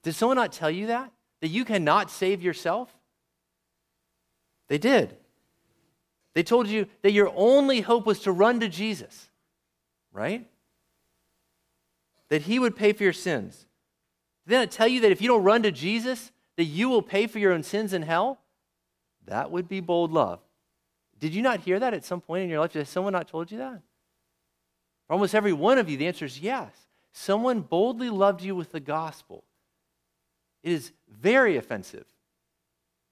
Did 0.04 0.14
someone 0.14 0.36
not 0.36 0.52
tell 0.52 0.70
you 0.70 0.86
that? 0.86 1.10
That 1.40 1.48
you 1.48 1.64
cannot 1.64 2.10
save 2.10 2.40
yourself? 2.40 2.96
They 4.68 4.78
did. 4.78 5.16
They 6.34 6.44
told 6.44 6.68
you 6.68 6.86
that 7.02 7.12
your 7.12 7.32
only 7.34 7.80
hope 7.80 8.06
was 8.06 8.20
to 8.20 8.32
run 8.32 8.60
to 8.60 8.68
Jesus, 8.68 9.28
right? 10.12 10.46
That 12.28 12.42
he 12.42 12.60
would 12.60 12.76
pay 12.76 12.92
for 12.92 13.02
your 13.02 13.12
sins. 13.12 13.66
Did 14.46 14.52
they 14.52 14.58
not 14.58 14.70
tell 14.70 14.88
you 14.88 15.00
that 15.00 15.12
if 15.12 15.20
you 15.20 15.28
don't 15.28 15.42
run 15.42 15.64
to 15.64 15.72
Jesus, 15.72 16.30
that 16.56 16.64
you 16.64 16.88
will 16.88 17.02
pay 17.02 17.26
for 17.26 17.40
your 17.40 17.52
own 17.52 17.64
sins 17.64 17.92
in 17.92 18.02
hell? 18.02 18.38
That 19.26 19.50
would 19.50 19.68
be 19.68 19.80
bold 19.80 20.12
love. 20.12 20.40
Did 21.22 21.34
you 21.34 21.42
not 21.42 21.60
hear 21.60 21.78
that 21.78 21.94
at 21.94 22.04
some 22.04 22.20
point 22.20 22.42
in 22.42 22.50
your 22.50 22.58
life? 22.58 22.72
Has 22.72 22.88
someone 22.88 23.12
not 23.12 23.28
told 23.28 23.52
you 23.52 23.58
that? 23.58 23.80
For 25.06 25.12
almost 25.12 25.36
every 25.36 25.52
one 25.52 25.78
of 25.78 25.88
you, 25.88 25.96
the 25.96 26.08
answer 26.08 26.24
is 26.24 26.40
yes. 26.40 26.72
Someone 27.12 27.60
boldly 27.60 28.10
loved 28.10 28.42
you 28.42 28.56
with 28.56 28.72
the 28.72 28.80
gospel. 28.80 29.44
It 30.64 30.72
is 30.72 30.90
very 31.08 31.56
offensive. 31.56 32.06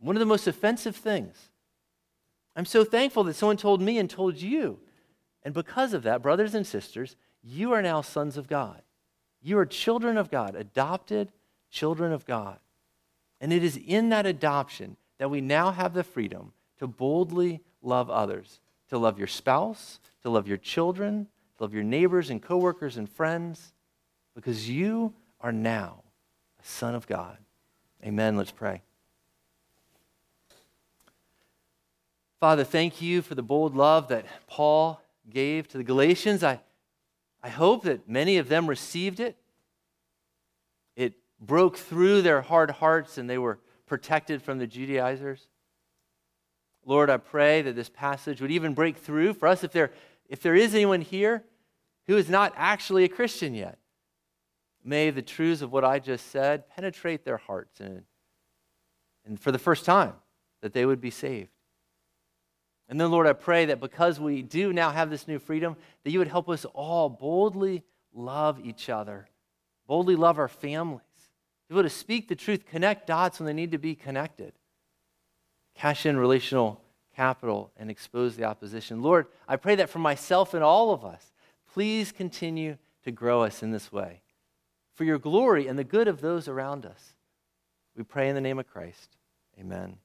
One 0.01 0.16
of 0.16 0.20
the 0.20 0.27
most 0.27 0.49
offensive 0.49 0.96
things. 0.96 1.37
I'm 2.57 2.64
so 2.64 2.83
thankful 2.83 3.23
that 3.25 3.35
someone 3.35 3.57
told 3.57 3.81
me 3.81 3.96
and 3.96 4.11
told 4.11 4.38
you. 4.38 4.81
And 5.44 5.55
because 5.55 5.94
of 5.94 6.03
that, 6.03 6.20
brothers 6.20 6.57
and 6.57 6.66
sisters, 6.66 7.14
you 7.44 7.70
are 7.70 7.81
now 7.81 8.01
sons 8.01 8.37
of 8.37 8.49
God. 8.49 8.83
You 9.40 9.57
are 9.59 9.66
children 9.66 10.16
of 10.16 10.33
God, 10.33 10.57
adopted 10.57 11.31
children 11.70 12.12
of 12.12 12.27
God. 12.27 12.59
And 13.40 13.53
it 13.53 13.62
is 13.62 13.77
in 13.77 14.09
that 14.09 14.27
adoption 14.27 14.96
that 15.18 15.31
we 15.31 15.40
now 15.40 15.70
have 15.70 15.94
the 15.94 16.03
freedom 16.03 16.55
to 16.81 16.88
boldly 16.88 17.61
love 17.83 18.11
others, 18.11 18.61
to 18.88 18.99
love 18.99 19.19
your 19.19 19.29
spouse, 19.29 20.01
to 20.23 20.31
love 20.31 20.47
your 20.47 20.57
children, 20.57 21.27
to 21.57 21.64
love 21.64 21.75
your 21.75 21.83
neighbors 21.83 22.31
and 22.31 22.43
coworkers 22.43 22.97
and 22.97 23.09
friends, 23.09 23.73
because 24.35 24.69
you 24.69 25.12
are 25.40 25.53
now 25.53 26.03
a 26.61 26.66
son 26.66 26.95
of 26.95 27.07
God. 27.07 27.38
Amen. 28.05 28.37
Let's 28.37 28.51
pray. 28.51 28.83
Father, 32.40 32.64
thank 32.64 33.03
you 33.03 33.21
for 33.21 33.35
the 33.35 33.43
bold 33.43 33.77
love 33.77 34.09
that 34.09 34.25
Paul 34.47 35.01
gave 35.29 35.69
to 35.69 35.79
the 35.79 35.85
Galatians. 35.85 36.43
I, 36.43 36.61
I 37.43 37.51
hope 37.51 37.83
that 37.83 38.09
many 38.09 38.38
of 38.38 38.49
them 38.49 38.66
received 38.66 39.21
it. 39.21 39.37
It 40.97 41.14
broke 41.38 41.77
through 41.77 42.23
their 42.23 42.40
hard 42.40 42.71
hearts 42.71 43.19
and 43.19 43.29
they 43.29 43.37
were 43.37 43.59
protected 43.87 44.40
from 44.40 44.59
the 44.59 44.66
Judaizers. 44.66 45.49
Lord, 46.85 47.11
I 47.11 47.19
pray 47.19 47.62
that 47.62 47.77
this 47.77 47.88
passage 47.88 48.40
would 48.40 48.51
even 48.51 48.75
break 48.75 48.97
through 48.97 49.35
for 49.35 49.47
us 49.49 49.64
if 49.64 49.73
there, 49.73 49.93
if 50.29 50.43
there 50.43 50.55
is 50.55 50.75
anyone 50.75 51.01
here 51.01 51.45
who 52.07 52.16
is 52.16 52.29
not 52.29 52.53
actually 52.57 53.05
a 53.05 53.09
Christian 53.09 53.55
yet. 53.55 53.79
May 54.83 55.11
the 55.11 55.23
truths 55.23 55.62
of 55.62 55.73
what 55.73 55.85
I 55.85 55.99
just 55.99 56.31
said 56.31 56.69
penetrate 56.71 57.25
their 57.25 57.37
hearts 57.37 57.81
and, 57.81 58.03
and 59.27 59.38
for 59.38 59.53
the 59.53 59.59
first 59.59 59.85
time 59.85 60.14
that 60.62 60.73
they 60.73 60.87
would 60.87 61.01
be 61.01 61.11
saved. 61.11 61.51
And 62.88 63.01
then, 63.01 63.11
Lord, 63.11 63.27
I 63.27 63.35
pray 63.35 63.66
that 63.66 63.79
because 63.79 64.19
we 64.19 64.43
do 64.43 64.73
now 64.73 64.90
have 64.90 65.11
this 65.11 65.29
new 65.29 65.38
freedom, 65.38 65.77
that 66.03 66.11
you 66.11 66.19
would 66.19 66.29
help 66.29 66.49
us 66.49 66.64
all 66.64 67.09
boldly 67.09 67.85
love 68.12 68.59
each 68.64 68.88
other, 68.88 69.29
boldly 69.87 70.16
love 70.16 70.38
our 70.38 70.49
families, 70.49 71.03
be 71.69 71.75
able 71.75 71.85
to 71.85 71.90
speak 71.90 72.27
the 72.27 72.35
truth, 72.35 72.66
connect 72.66 73.07
dots 73.07 73.38
when 73.38 73.47
they 73.47 73.53
need 73.53 73.71
to 73.71 73.79
be 73.79 73.95
connected 73.95 74.55
cash 75.75 76.07
in 76.07 76.17
relational 76.17 76.81
capital 77.15 77.71
and 77.77 77.91
expose 77.91 78.37
the 78.37 78.45
opposition. 78.45 79.03
Lord, 79.03 79.27
I 79.49 79.57
pray 79.57 79.75
that 79.77 79.91
for 79.91 79.99
myself 79.99 80.55
and 80.55 80.65
all 80.65 80.93
of 80.93 81.05
us, 81.05 81.33
please 81.73 82.12
continue 82.12 82.79
to 83.05 83.11
grow 83.11 83.43
us 83.43 83.62
in 83.62 83.71
this 83.71 83.93
way 83.93 84.23
for 84.95 85.05
your 85.05 85.18
glory 85.18 85.66
and 85.66 85.79
the 85.79 85.85
good 85.85 86.09
of 86.09 86.21
those 86.21 86.49
around 86.49 86.85
us. 86.85 87.14
We 87.97 88.05
pray 88.05 88.29
in 88.29 88.35
the 88.35 88.41
name 88.41 88.59
of 88.59 88.66
Christ. 88.66 89.16
Amen. 89.59 89.97